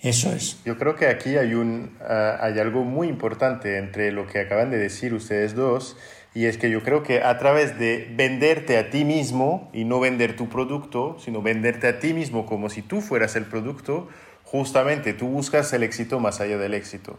Eso 0.00 0.32
es. 0.32 0.58
Yo 0.64 0.76
creo 0.76 0.96
que 0.96 1.06
aquí 1.06 1.38
hay, 1.38 1.54
un, 1.54 1.96
uh, 2.00 2.42
hay 2.42 2.58
algo 2.58 2.84
muy 2.84 3.08
importante 3.08 3.78
entre 3.78 4.12
lo 4.12 4.26
que 4.26 4.40
acaban 4.40 4.70
de 4.70 4.76
decir 4.76 5.14
ustedes 5.14 5.54
dos, 5.54 5.96
y 6.34 6.46
es 6.46 6.58
que 6.58 6.68
yo 6.68 6.82
creo 6.82 7.02
que 7.02 7.22
a 7.22 7.38
través 7.38 7.78
de 7.78 8.12
venderte 8.14 8.76
a 8.76 8.90
ti 8.90 9.04
mismo 9.04 9.70
y 9.72 9.84
no 9.84 10.00
vender 10.00 10.36
tu 10.36 10.48
producto, 10.48 11.16
sino 11.24 11.40
venderte 11.40 11.86
a 11.86 12.00
ti 12.00 12.12
mismo 12.12 12.44
como 12.44 12.68
si 12.68 12.82
tú 12.82 13.00
fueras 13.00 13.34
el 13.36 13.46
producto, 13.46 14.08
justamente 14.42 15.14
tú 15.14 15.28
buscas 15.28 15.72
el 15.72 15.82
éxito 15.82 16.20
más 16.20 16.40
allá 16.40 16.58
del 16.58 16.74
éxito. 16.74 17.18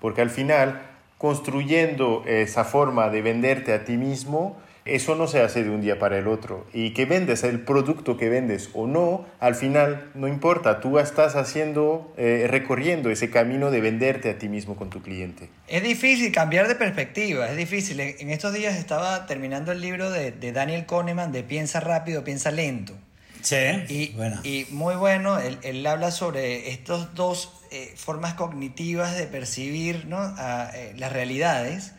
Porque 0.00 0.20
al 0.20 0.30
final 0.30 0.82
construyendo 1.18 2.24
esa 2.26 2.64
forma 2.64 3.10
de 3.10 3.22
venderte 3.22 3.72
a 3.72 3.84
ti 3.84 3.96
mismo, 3.96 4.56
eso 4.88 5.14
no 5.14 5.26
se 5.26 5.40
hace 5.40 5.62
de 5.62 5.70
un 5.70 5.82
día 5.82 5.98
para 5.98 6.18
el 6.18 6.26
otro. 6.28 6.66
Y 6.72 6.94
que 6.94 7.04
vendes 7.04 7.44
el 7.44 7.60
producto 7.60 8.16
que 8.16 8.28
vendes 8.28 8.70
o 8.72 8.86
no, 8.86 9.26
al 9.38 9.54
final 9.54 10.10
no 10.14 10.28
importa, 10.28 10.80
tú 10.80 10.98
estás 10.98 11.36
haciendo, 11.36 12.12
eh, 12.16 12.46
recorriendo 12.48 13.10
ese 13.10 13.28
camino 13.30 13.70
de 13.70 13.80
venderte 13.80 14.30
a 14.30 14.38
ti 14.38 14.48
mismo 14.48 14.76
con 14.76 14.88
tu 14.88 15.02
cliente. 15.02 15.50
Es 15.66 15.82
difícil 15.82 16.32
cambiar 16.32 16.68
de 16.68 16.74
perspectiva, 16.74 17.50
es 17.50 17.56
difícil. 17.56 18.00
En 18.00 18.30
estos 18.30 18.54
días 18.54 18.76
estaba 18.76 19.26
terminando 19.26 19.72
el 19.72 19.82
libro 19.82 20.10
de, 20.10 20.32
de 20.32 20.52
Daniel 20.52 20.86
Kahneman 20.86 21.32
de 21.32 21.42
Piensa 21.42 21.80
rápido, 21.80 22.24
piensa 22.24 22.50
lento. 22.50 22.94
Sí, 23.42 23.56
y, 23.88 24.14
y 24.42 24.66
muy 24.70 24.96
bueno, 24.96 25.38
él, 25.38 25.58
él 25.62 25.86
habla 25.86 26.10
sobre 26.10 26.70
estos 26.70 27.14
dos 27.14 27.57
eh, 27.70 27.94
formas 27.96 28.34
cognitivas 28.34 29.16
de 29.16 29.26
percibir 29.26 30.08
eh, 30.74 30.94
las 30.96 31.12
realidades 31.12 31.92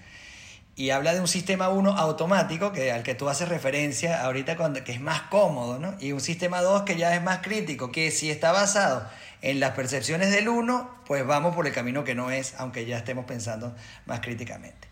y 0.75 0.91
habla 0.91 1.13
de 1.13 1.19
un 1.19 1.27
sistema 1.27 1.69
1 1.69 1.91
automático 1.91 2.71
que, 2.71 2.91
al 2.91 3.03
que 3.03 3.13
tú 3.13 3.27
haces 3.27 3.49
referencia 3.49 4.23
ahorita 4.23 4.55
cuando, 4.55 4.84
que 4.84 4.93
es 4.93 5.01
más 5.01 5.23
cómodo 5.23 5.95
y 5.99 6.13
un 6.13 6.21
sistema 6.21 6.62
2 6.62 6.84
que 6.84 6.95
ya 6.95 7.13
es 7.15 7.21
más 7.21 7.39
crítico 7.39 7.91
que 7.91 8.12
si 8.12 8.32
está 8.32 8.53
basado 8.53 9.05
en 9.41 9.60
las 9.60 9.71
percepciones 9.71 10.32
del 10.32 10.47
1 10.47 11.03
pues 11.05 11.25
vamos 11.27 11.53
por 11.53 11.67
el 11.67 11.73
camino 11.73 12.03
que 12.03 12.15
no 12.15 12.32
es 12.32 12.55
aunque 12.58 12.86
ya 12.86 12.97
estemos 12.97 13.25
pensando 13.25 13.75
más 14.05 14.21
críticamente. 14.21 14.88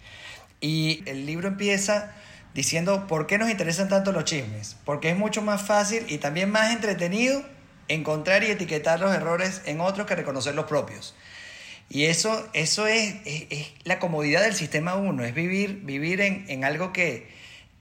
Y 0.60 1.04
el 1.06 1.26
libro 1.26 1.48
empieza 1.48 2.12
diciendo 2.54 3.08
por 3.08 3.26
qué 3.26 3.38
nos 3.38 3.50
interesan 3.50 3.88
tanto 3.88 4.12
los 4.12 4.26
chismes 4.26 4.76
porque 4.84 5.10
es 5.10 5.18
mucho 5.18 5.42
más 5.42 5.62
fácil 5.62 6.06
y 6.10 6.18
también 6.18 6.52
más 6.52 6.74
entretenido 6.74 7.44
encontrar 7.88 8.44
y 8.44 8.48
etiquetar 8.48 9.00
los 9.00 9.14
errores 9.14 9.62
en 9.66 9.82
otros 9.82 10.08
que 10.08 10.16
reconocer 10.16 10.56
los 10.56 10.66
propios. 10.66 11.16
Y 11.90 12.06
eso, 12.06 12.46
eso 12.54 12.86
es, 12.88 13.16
es, 13.26 13.72
la 13.84 14.00
comodidad 14.00 14.42
del 14.42 14.54
sistema 14.54 14.96
1, 14.96 15.24
es 15.24 15.34
vivir, 15.34 15.82
vivir 15.84 16.20
en, 16.22 16.46
en 16.50 16.66
algo 16.66 16.92
que, 16.92 17.30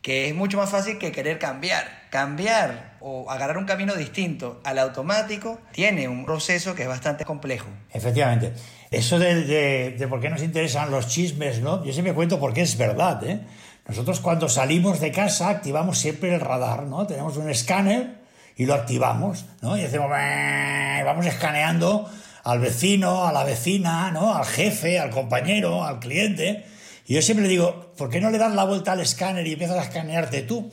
que, 0.00 0.28
es 0.28 0.34
mucho 0.34 0.58
más 0.58 0.70
fácil 0.70 0.98
que 0.98 1.10
querer 1.10 1.38
cambiar. 1.38 2.06
Cambiar 2.10 2.96
o 3.00 3.30
agarrar 3.30 3.58
un 3.58 3.64
camino 3.64 3.94
distinto 3.96 4.60
al 4.64 4.78
automático 4.78 5.60
tiene 5.72 6.08
un 6.08 6.24
proceso 6.24 6.74
que 6.74 6.82
es 6.82 6.88
bastante 6.88 7.24
complejo. 7.24 7.66
Efectivamente. 7.92 8.52
Eso 8.92 9.18
de, 9.18 9.42
de, 9.44 9.90
de 9.98 10.08
por 10.08 10.20
qué 10.20 10.30
nos 10.30 10.42
interesan 10.42 10.90
los 10.92 11.08
chismes, 11.08 11.60
¿no? 11.60 11.84
Yo 11.84 11.92
siempre 11.92 12.14
cuento 12.14 12.38
porque 12.38 12.62
es 12.62 12.78
verdad, 12.78 13.22
¿eh? 13.24 13.40
Nosotros 13.88 14.20
cuando 14.20 14.48
salimos 14.48 15.00
de 15.00 15.12
casa 15.12 15.48
activamos 15.48 15.98
siempre 15.98 16.34
el 16.34 16.40
radar, 16.40 16.84
¿no? 16.84 17.06
Tenemos 17.06 17.36
un 17.36 17.50
escáner 17.50 18.25
y 18.56 18.64
lo 18.64 18.74
activamos, 18.74 19.44
¿no? 19.60 19.76
Y 19.76 19.82
hacemos, 19.82 20.08
vamos 20.08 21.26
escaneando 21.26 22.10
al 22.42 22.58
vecino, 22.58 23.26
a 23.26 23.32
la 23.32 23.44
vecina, 23.44 24.10
¿no? 24.10 24.34
Al 24.34 24.46
jefe, 24.46 24.98
al 24.98 25.10
compañero, 25.10 25.84
al 25.84 25.98
cliente. 25.98 26.64
Y 27.06 27.14
yo 27.14 27.22
siempre 27.22 27.48
digo, 27.48 27.92
¿por 27.96 28.08
qué 28.08 28.20
no 28.20 28.30
le 28.30 28.38
das 28.38 28.54
la 28.54 28.64
vuelta 28.64 28.92
al 28.92 29.00
escáner 29.00 29.46
y 29.46 29.52
empiezas 29.52 29.78
a 29.78 29.82
escanearte 29.82 30.42
tú? 30.42 30.70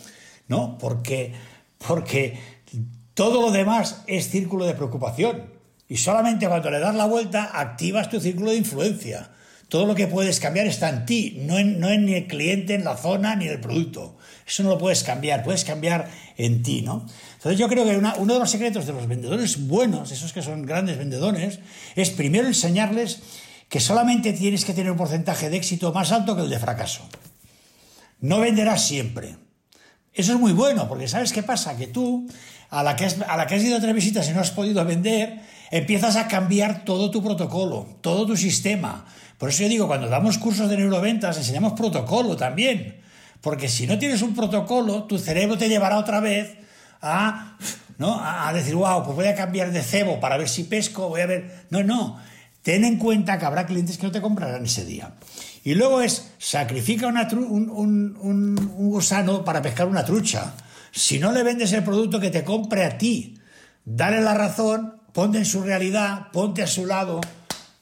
¿No? 0.48 0.78
Porque, 0.78 1.34
porque 1.86 2.40
todo 3.14 3.42
lo 3.42 3.52
demás 3.52 4.04
es 4.08 4.30
círculo 4.30 4.66
de 4.66 4.76
preocupación. 4.76 5.52
Y 5.90 5.98
solamente 5.98 6.48
cuando 6.48 6.72
le 6.72 6.80
das 6.80 6.96
la 6.96 7.06
vuelta 7.06 7.52
activas 7.54 8.10
tu 8.10 8.20
círculo 8.20 8.52
de 8.52 8.58
influencia. 8.58 9.32
Todo 9.68 9.86
lo 9.88 9.96
que 9.96 10.08
puedes 10.08 10.40
cambiar 10.40 10.68
está 10.68 10.90
en 10.90 11.06
ti, 11.06 11.42
no 11.48 11.58
en, 11.58 11.80
no 11.80 11.90
en 11.90 12.08
el 12.08 12.28
cliente, 12.28 12.76
en 12.76 12.84
la 12.84 12.96
zona, 12.96 13.36
ni 13.36 13.48
el 13.48 13.60
producto. 13.60 14.18
Eso 14.46 14.62
no 14.62 14.70
lo 14.70 14.78
puedes 14.78 15.04
cambiar, 15.04 15.44
puedes 15.44 15.66
cambiar 15.66 16.10
en 16.38 16.62
ti, 16.62 16.84
¿no? 16.84 17.08
Entonces 17.44 17.60
yo 17.60 17.68
creo 17.68 17.84
que 17.84 17.98
uno 17.98 18.34
de 18.36 18.40
los 18.40 18.50
secretos 18.50 18.86
de 18.86 18.94
los 18.94 19.06
vendedores 19.06 19.68
buenos, 19.68 20.14
esos 20.14 20.32
que 20.32 20.42
son 20.42 20.66
grandes 20.66 20.98
vendedores, 20.98 21.60
es 21.94 22.10
primero 22.10 22.48
enseñarles 22.48 23.20
que 23.68 23.82
solamente 23.82 24.32
tienes 24.32 24.64
que 24.64 24.74
tener 24.74 24.90
un 24.90 24.98
porcentaje 24.98 25.50
de 25.50 25.58
éxito 25.58 25.92
más 25.92 26.14
alto 26.14 26.38
que 26.38 26.44
el 26.44 26.50
de 26.50 26.58
fracaso. 26.58 27.04
No 28.22 28.40
venderás 28.40 28.88
siempre. 28.88 29.36
Eso 30.14 30.32
es 30.32 30.40
muy 30.40 30.54
bueno, 30.54 30.88
porque 30.88 31.10
¿sabes 31.10 31.34
qué 31.34 31.44
pasa? 31.44 31.76
Que 31.76 31.88
tú, 31.88 32.30
a 32.70 32.82
la 32.82 32.96
que 32.96 33.04
has, 33.04 33.20
a 33.28 33.36
la 33.36 33.46
que 33.46 33.56
has 33.56 33.64
ido 33.64 33.76
a 33.76 33.82
tres 33.82 33.94
visitas 33.94 34.30
y 34.30 34.32
no 34.32 34.40
has 34.40 34.52
podido 34.52 34.86
vender, 34.86 35.42
empiezas 35.70 36.16
a 36.16 36.30
cambiar 36.30 36.86
todo 36.86 37.12
tu 37.12 37.22
protocolo, 37.22 37.98
todo 38.00 38.26
tu 38.26 38.38
sistema. 38.38 39.06
Por 39.38 39.50
eso 39.50 39.64
yo 39.64 39.68
digo, 39.68 39.88
cuando 39.88 40.08
damos 40.08 40.38
cursos 40.38 40.70
de 40.70 40.78
neuroventas, 40.78 41.38
enseñamos 41.38 41.74
protocolo 41.74 42.38
también. 42.38 43.02
Porque 43.42 43.68
si 43.68 43.86
no 43.86 44.00
tienes 44.00 44.22
un 44.22 44.34
protocolo, 44.34 45.04
tu 45.04 45.20
cerebro 45.20 45.58
te 45.58 45.68
llevará 45.68 45.98
otra 45.98 46.22
vez 46.22 46.64
a, 47.04 47.58
¿no? 47.98 48.20
a 48.20 48.52
decir, 48.54 48.76
wow, 48.76 49.04
pues 49.04 49.16
voy 49.16 49.28
a 49.28 49.36
cambiar 49.36 49.72
de 49.72 49.82
cebo 49.82 50.20
para 50.20 50.38
ver 50.38 50.50
si 50.50 50.64
pesco, 50.64 51.10
voy 51.10 51.22
a 51.22 51.28
ver. 51.28 51.66
No, 51.70 51.84
no. 51.84 52.20
Ten 52.62 52.86
en 52.86 52.98
cuenta 52.98 53.38
que 53.38 53.46
habrá 53.46 53.66
clientes 53.66 53.98
que 53.98 54.06
no 54.06 54.12
te 54.12 54.22
comprarán 54.22 54.64
ese 54.66 54.86
día. 54.86 55.14
Y 55.66 55.76
luego 55.76 56.02
es, 56.02 56.32
sacrifica 56.40 57.08
una 57.08 57.28
un, 57.32 57.70
un, 57.70 58.18
un, 58.20 58.74
un 58.76 58.90
gusano 58.90 59.44
para 59.44 59.62
pescar 59.62 59.88
una 59.88 60.06
trucha. 60.06 60.54
Si 60.92 61.20
no 61.20 61.32
le 61.32 61.44
vendes 61.44 61.74
el 61.74 61.84
producto 61.84 62.20
que 62.20 62.30
te 62.30 62.44
compre 62.44 62.86
a 62.86 62.98
ti, 62.98 63.38
dale 63.84 64.22
la 64.22 64.34
razón, 64.34 65.02
ponte 65.12 65.40
en 65.40 65.46
su 65.46 65.62
realidad, 65.62 66.32
ponte 66.32 66.64
a 66.64 66.68
su 66.68 66.86
lado, 66.86 67.20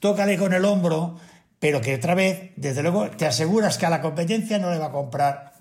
tócale 0.00 0.36
con 0.36 0.52
el 0.52 0.64
hombro, 0.64 1.18
pero 1.58 1.80
que 1.80 1.94
otra 1.94 2.14
vez, 2.14 2.50
desde 2.56 2.82
luego, 2.82 3.10
te 3.10 3.26
aseguras 3.26 3.78
que 3.78 3.86
a 3.86 3.90
la 3.90 4.00
competencia 4.00 4.58
no 4.58 4.70
le 4.70 4.78
va 4.78 4.86
a 4.86 4.92
comprar 4.92 5.52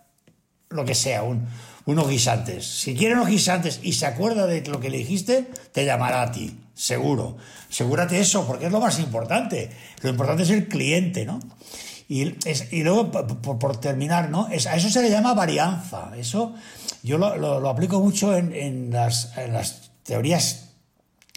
lo 0.69 0.85
que 0.85 0.95
sea, 0.95 1.23
un, 1.23 1.47
unos 1.85 2.09
guisantes. 2.09 2.65
Si 2.65 2.95
quiere 2.95 3.15
unos 3.15 3.27
guisantes 3.27 3.79
y 3.83 3.93
se 3.93 4.05
acuerda 4.05 4.45
de 4.45 4.61
lo 4.67 4.79
que 4.79 4.89
le 4.89 4.97
dijiste, 4.97 5.49
te 5.71 5.85
llamará 5.85 6.21
a 6.23 6.31
ti, 6.31 6.55
seguro. 6.73 7.37
Asegúrate 7.69 8.19
eso, 8.19 8.45
porque 8.45 8.67
es 8.67 8.71
lo 8.71 8.79
más 8.79 8.99
importante. 8.99 9.71
Lo 10.01 10.09
importante 10.09 10.43
es 10.43 10.49
el 10.49 10.67
cliente, 10.67 11.25
¿no? 11.25 11.39
Y, 12.07 12.35
es, 12.45 12.73
y 12.73 12.83
luego, 12.83 13.09
por, 13.09 13.57
por, 13.57 13.77
terminar, 13.77 14.29
¿no? 14.29 14.49
Es, 14.49 14.67
a 14.67 14.75
eso 14.75 14.89
se 14.89 15.01
le 15.01 15.09
llama 15.09 15.33
varianza. 15.33 16.11
Eso 16.17 16.53
yo 17.03 17.17
lo, 17.17 17.37
lo, 17.37 17.69
aplico 17.69 17.99
mucho 18.01 18.35
en, 18.35 18.53
en, 18.53 18.91
las, 18.91 19.37
en, 19.37 19.53
las, 19.53 19.91
teorías 20.03 20.71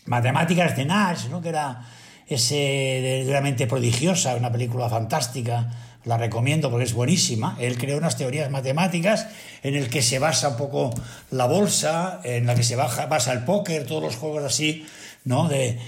matemáticas 0.06 0.76
de 0.76 0.84
Nash, 0.84 1.28
¿no? 1.28 1.40
Que 1.40 1.50
era 1.50 1.86
ese 2.26 2.54
de, 2.54 3.66
prodigiosa, 3.68 4.34
una 4.34 4.50
película 4.50 4.88
fantástica 4.88 5.70
la 6.04 6.16
recomiendo 6.16 6.70
porque 6.70 6.84
es 6.84 6.92
buenísima. 6.92 7.56
Él 7.60 7.78
creó 7.78 7.98
unas 7.98 8.16
teorías 8.16 8.50
matemáticas 8.50 9.26
en 9.62 9.74
el 9.74 9.88
que 9.88 10.02
se 10.02 10.18
basa 10.18 10.50
un 10.50 10.56
poco 10.56 10.94
la 11.30 11.46
bolsa, 11.46 12.20
en 12.24 12.46
la 12.46 12.54
que 12.54 12.62
se 12.62 12.76
basa 12.76 13.32
el 13.32 13.44
póker, 13.44 13.86
todos 13.86 14.02
los 14.02 14.16
juegos 14.16 14.44
así, 14.44 14.86
¿no? 15.24 15.48
De, 15.48 15.78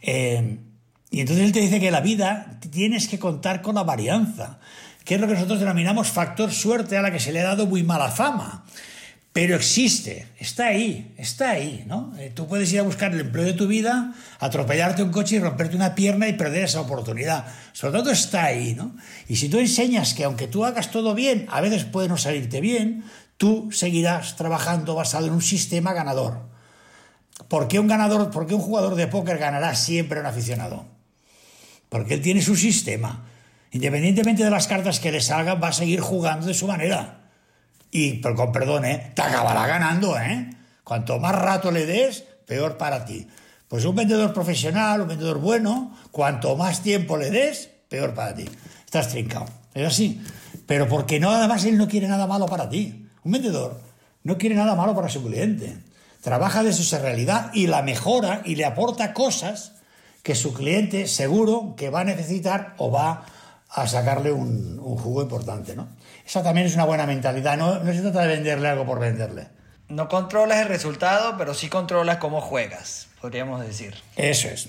eh, 0.00 0.58
y 1.10 1.20
entonces 1.20 1.44
él 1.44 1.52
te 1.52 1.60
dice 1.60 1.80
que 1.80 1.90
la 1.90 2.00
vida 2.00 2.58
tienes 2.70 3.08
que 3.08 3.18
contar 3.18 3.62
con 3.62 3.74
la 3.74 3.82
varianza, 3.82 4.58
que 5.04 5.14
es 5.14 5.20
lo 5.20 5.26
que 5.26 5.34
nosotros 5.34 5.60
denominamos 5.60 6.08
factor 6.08 6.52
suerte 6.52 6.96
a 6.96 7.02
la 7.02 7.10
que 7.10 7.20
se 7.20 7.32
le 7.32 7.40
ha 7.40 7.44
dado 7.44 7.66
muy 7.66 7.82
mala 7.82 8.10
fama 8.10 8.64
pero 9.32 9.56
existe, 9.56 10.28
está 10.38 10.66
ahí, 10.66 11.14
está 11.16 11.52
ahí, 11.52 11.84
¿no? 11.86 12.12
Eh, 12.18 12.30
tú 12.34 12.46
puedes 12.46 12.70
ir 12.70 12.80
a 12.80 12.82
buscar 12.82 13.12
el 13.12 13.20
empleo 13.20 13.46
de 13.46 13.54
tu 13.54 13.66
vida, 13.66 14.12
atropellarte 14.38 15.02
un 15.02 15.10
coche 15.10 15.36
y 15.36 15.38
romperte 15.38 15.74
una 15.74 15.94
pierna 15.94 16.28
y 16.28 16.34
perder 16.34 16.64
esa 16.64 16.82
oportunidad. 16.82 17.46
Sobre 17.72 17.98
todo 17.98 18.10
está 18.10 18.44
ahí, 18.44 18.74
¿no? 18.74 18.94
Y 19.28 19.36
si 19.36 19.48
tú 19.48 19.58
enseñas 19.58 20.12
que 20.12 20.24
aunque 20.24 20.48
tú 20.48 20.66
hagas 20.66 20.90
todo 20.90 21.14
bien, 21.14 21.46
a 21.50 21.62
veces 21.62 21.84
puede 21.84 22.08
no 22.08 22.18
salirte 22.18 22.60
bien, 22.60 23.04
tú 23.38 23.70
seguirás 23.72 24.36
trabajando 24.36 24.94
basado 24.94 25.28
en 25.28 25.32
un 25.32 25.42
sistema 25.42 25.94
ganador. 25.94 26.50
¿Por 27.48 27.68
qué 27.68 27.78
un 27.78 27.88
ganador, 27.88 28.30
por 28.30 28.46
qué 28.46 28.54
un 28.54 28.60
jugador 28.60 28.96
de 28.96 29.06
póker 29.06 29.38
ganará 29.38 29.74
siempre 29.74 30.20
un 30.20 30.26
aficionado? 30.26 30.84
Porque 31.88 32.14
él 32.14 32.20
tiene 32.20 32.42
su 32.42 32.54
sistema. 32.54 33.24
Independientemente 33.70 34.44
de 34.44 34.50
las 34.50 34.66
cartas 34.66 35.00
que 35.00 35.10
le 35.10 35.22
salgan, 35.22 35.58
va 35.62 35.68
a 35.68 35.72
seguir 35.72 36.00
jugando 36.00 36.46
de 36.46 36.54
su 36.54 36.66
manera 36.66 37.21
y, 37.94 38.14
pero 38.14 38.34
con 38.34 38.50
perdón, 38.50 38.86
¿eh? 38.86 39.12
te 39.14 39.20
acabará 39.20 39.66
ganando, 39.66 40.18
¿eh? 40.18 40.50
Cuanto 40.82 41.20
más 41.20 41.34
rato 41.34 41.70
le 41.70 41.84
des, 41.84 42.24
peor 42.46 42.78
para 42.78 43.04
ti. 43.04 43.28
Pues 43.68 43.84
un 43.84 43.94
vendedor 43.94 44.32
profesional, 44.32 45.02
un 45.02 45.08
vendedor 45.08 45.38
bueno, 45.38 45.94
cuanto 46.10 46.56
más 46.56 46.80
tiempo 46.82 47.18
le 47.18 47.30
des, 47.30 47.68
peor 47.90 48.14
para 48.14 48.34
ti. 48.34 48.46
Estás 48.86 49.10
trincado. 49.10 49.44
Es 49.74 49.86
así. 49.86 50.22
Pero 50.66 50.88
porque 50.88 51.20
no, 51.20 51.30
además 51.30 51.66
él 51.66 51.76
no 51.76 51.86
quiere 51.86 52.08
nada 52.08 52.26
malo 52.26 52.46
para 52.46 52.68
ti. 52.68 53.08
Un 53.24 53.32
vendedor 53.32 53.78
no 54.24 54.38
quiere 54.38 54.54
nada 54.54 54.74
malo 54.74 54.94
para 54.94 55.10
su 55.10 55.22
cliente. 55.22 55.76
Trabaja 56.22 56.62
desde 56.62 56.84
su 56.84 56.96
realidad 56.96 57.50
y 57.52 57.66
la 57.66 57.82
mejora 57.82 58.40
y 58.46 58.54
le 58.54 58.64
aporta 58.64 59.12
cosas 59.12 59.72
que 60.22 60.34
su 60.34 60.54
cliente 60.54 61.08
seguro 61.08 61.74
que 61.76 61.90
va 61.90 62.00
a 62.00 62.04
necesitar 62.04 62.74
o 62.78 62.90
va 62.90 63.26
a 63.68 63.86
sacarle 63.86 64.32
un 64.32 64.78
jugo 64.78 65.20
importante, 65.20 65.76
¿no? 65.76 65.88
Esa 66.26 66.42
también 66.42 66.66
es 66.66 66.74
una 66.74 66.84
buena 66.84 67.06
mentalidad. 67.06 67.56
No, 67.56 67.80
no 67.80 67.92
se 67.92 68.00
trata 68.00 68.22
de 68.22 68.28
venderle 68.28 68.68
algo 68.68 68.86
por 68.86 68.98
venderle. 68.98 69.48
No 69.88 70.08
controlas 70.08 70.58
el 70.58 70.68
resultado, 70.68 71.36
pero 71.36 71.54
sí 71.54 71.68
controlas 71.68 72.16
cómo 72.16 72.40
juegas, 72.40 73.08
podríamos 73.20 73.60
decir. 73.60 73.94
Eso 74.16 74.48
es. 74.48 74.68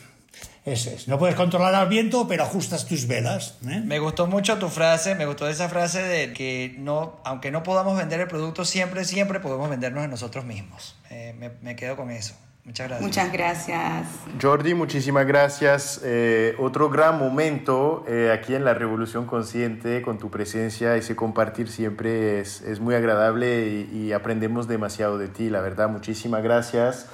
Eso 0.66 0.89
es. 0.92 1.08
No 1.08 1.20
puedes 1.20 1.36
controlar 1.36 1.76
al 1.76 1.89
viento, 1.89 2.28
pero 2.28 2.44
ajustas 2.44 2.86
tus 2.86 3.06
velas. 3.08 3.58
¿eh? 3.68 3.82
Me 3.84 4.00
gustó 4.00 4.28
mucho 4.28 4.58
tu 4.58 4.70
frase, 4.70 5.13
me 5.16 5.26
gustó 5.26 5.48
esa 5.48 5.68
frase 5.68 6.02
de 6.02 6.34
que 6.34 6.76
no, 6.78 7.20
aunque 7.26 7.52
no 7.52 7.63
podamos 7.63 7.98
vender 7.98 8.22
el 8.22 8.28
producto 8.28 8.63
siempre, 8.63 9.04
siempre 9.04 9.42
podemos 9.42 9.70
vendernos 9.70 10.04
a 10.04 10.08
nosotros 10.08 10.46
mismos. 10.46 10.96
Eh, 11.10 11.36
me, 11.38 11.52
me 11.62 11.76
quedo 11.76 11.98
con 11.98 12.12
eso. 12.12 12.36
Muchas 12.65 12.88
gracias. 12.88 13.02
Muchas 13.02 13.34
gracias. 13.34 14.08
Jordi, 14.41 14.73
muchísimas 14.73 15.28
gracias. 15.28 15.99
Eh, 16.06 16.56
otro 16.58 16.89
gran 16.89 17.19
momento 17.19 18.06
eh, 18.08 18.32
aquí 18.32 18.56
en 18.56 18.63
la 18.63 18.73
Revolución 18.73 19.26
Consciente 19.26 20.02
con 20.02 20.17
tu 20.17 20.30
presencia, 20.32 20.95
ese 20.95 21.13
compartir 21.13 21.67
siempre 21.67 22.39
es, 22.39 22.62
es 22.62 22.80
muy 22.80 22.95
agradable 22.95 23.86
y, 23.91 24.13
aprendemos 24.13 24.69
demasiado 24.69 25.17
de 25.17 25.28
ti, 25.28 25.49
la 25.49 25.60
verdad. 25.60 25.89
Muchísimas 25.89 26.41
gracias. 26.41 27.10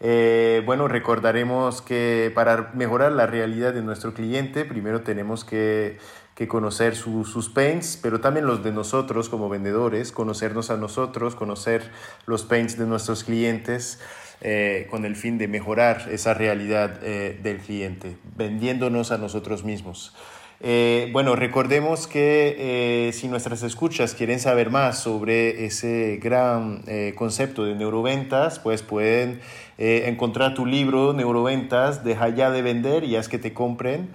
Eh, 0.00 0.62
bueno, 0.64 0.88
recordaremos 0.88 1.82
que 1.82 2.32
para 2.34 2.70
mejorar 2.72 3.12
la 3.12 3.26
realidad 3.26 3.74
de 3.74 3.82
nuestro 3.82 4.14
cliente, 4.14 4.64
primero 4.64 5.02
tenemos 5.02 5.44
que, 5.44 5.98
que 6.34 6.48
conocer 6.48 6.96
sus 6.96 7.48
pains, 7.50 7.98
pero 8.02 8.20
también 8.20 8.46
los 8.46 8.64
de 8.64 8.72
nosotros 8.72 9.28
como 9.28 9.50
vendedores, 9.50 10.12
conocernos 10.12 10.70
a 10.70 10.78
nosotros, 10.78 11.34
conocer 11.34 11.90
los 12.24 12.44
pains 12.44 12.78
de 12.78 12.86
nuestros 12.86 13.22
clientes. 13.22 14.00
Eh, 14.46 14.86
con 14.90 15.06
el 15.06 15.16
fin 15.16 15.38
de 15.38 15.48
mejorar 15.48 16.06
esa 16.10 16.34
realidad 16.34 17.00
eh, 17.02 17.40
del 17.42 17.56
cliente, 17.56 18.18
vendiéndonos 18.36 19.10
a 19.10 19.16
nosotros 19.16 19.64
mismos. 19.64 20.14
Eh, 20.60 21.08
bueno, 21.14 21.34
recordemos 21.34 22.06
que 22.06 23.10
si 23.14 23.28
nuestras 23.28 23.62
escuchas 23.62 24.12
quieren 24.12 24.38
saber 24.40 24.68
más 24.68 24.98
sobre 24.98 25.64
ese 25.64 26.20
gran 26.22 26.84
concepto 27.14 27.64
de 27.64 27.74
neuroventas, 27.74 28.58
pues 28.58 28.82
pueden 28.82 29.40
encontrar 29.78 30.52
tu 30.52 30.66
libro 30.66 31.14
Neuroventas, 31.14 32.04
deja 32.04 32.28
ya 32.28 32.50
de 32.50 32.60
vender 32.60 33.04
y 33.04 33.16
haz 33.16 33.30
que 33.30 33.38
te 33.38 33.54
compren. 33.54 34.10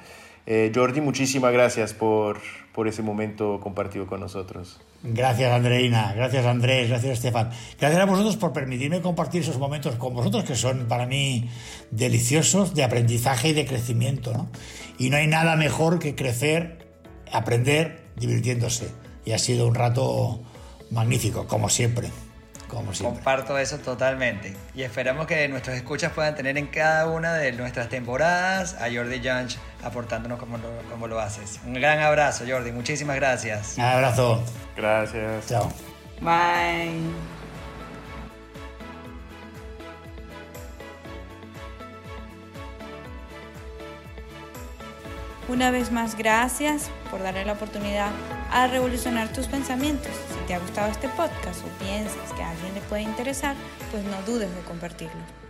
Jordi, 0.75 1.01
muchísimas 1.01 1.53
gracias 1.53 1.95
por, 1.95 2.37
por 2.71 2.87
ese 2.87 3.01
momento 3.01 3.59
compartido 3.61 4.05
con 4.05 4.19
nosotros. 4.19 4.79
Gracias 5.01 5.49
Andreina, 5.51 6.11
gracias 6.13 6.45
Andrés, 6.45 6.89
gracias 6.89 7.13
Estefan. 7.13 7.51
Gracias 7.79 8.01
a 8.01 8.05
vosotros 8.05 8.35
por 8.35 8.51
permitirme 8.51 9.01
compartir 9.01 9.43
esos 9.43 9.57
momentos 9.57 9.95
con 9.95 10.13
vosotros 10.13 10.43
que 10.43 10.55
son 10.55 10.87
para 10.87 11.05
mí 11.05 11.49
deliciosos 11.89 12.73
de 12.75 12.83
aprendizaje 12.83 13.49
y 13.49 13.53
de 13.53 13.65
crecimiento. 13.65 14.33
¿no? 14.33 14.49
Y 14.97 15.09
no 15.09 15.15
hay 15.15 15.27
nada 15.27 15.55
mejor 15.55 15.99
que 15.99 16.15
crecer, 16.15 16.85
aprender, 17.31 18.09
divirtiéndose. 18.17 18.89
Y 19.25 19.31
ha 19.31 19.39
sido 19.39 19.67
un 19.67 19.75
rato 19.75 20.41
magnífico, 20.91 21.47
como 21.47 21.69
siempre. 21.69 22.09
Comparto 22.69 23.57
eso 23.57 23.77
totalmente. 23.79 24.55
Y 24.73 24.83
esperamos 24.83 25.27
que 25.27 25.47
nuestros 25.49 25.75
escuchas 25.75 26.13
puedan 26.13 26.35
tener 26.35 26.57
en 26.57 26.67
cada 26.67 27.07
una 27.07 27.33
de 27.33 27.51
nuestras 27.51 27.89
temporadas 27.89 28.75
a 28.75 28.91
Jordi 28.93 29.21
Janch 29.21 29.57
aportándonos 29.83 30.39
como 30.39 30.57
lo, 30.57 30.69
como 30.89 31.07
lo 31.07 31.19
haces. 31.19 31.59
Un 31.65 31.73
gran 31.73 31.99
abrazo, 31.99 32.45
Jordi. 32.47 32.71
Muchísimas 32.71 33.15
gracias. 33.15 33.75
Un 33.77 33.83
abrazo. 33.83 34.43
Gracias. 34.75 35.47
Chao. 35.47 35.71
Bye. 36.21 37.38
Una 45.49 45.71
vez 45.71 45.91
más, 45.91 46.15
gracias 46.15 46.91
por 47.09 47.23
darle 47.23 47.43
la 47.43 47.53
oportunidad 47.53 48.11
a 48.51 48.67
revolucionar 48.67 49.33
tus 49.33 49.47
pensamientos. 49.47 50.11
Si 50.27 50.45
te 50.45 50.53
ha 50.53 50.59
gustado 50.59 50.91
este 50.91 51.09
podcast 51.09 51.65
o 51.65 51.83
piensas 51.83 52.31
que 52.33 52.43
a 52.43 52.51
alguien 52.51 52.75
le 52.75 52.81
puede 52.81 53.01
interesar, 53.01 53.55
pues 53.89 54.03
no 54.03 54.21
dudes 54.31 54.53
de 54.53 54.61
compartirlo. 54.61 55.48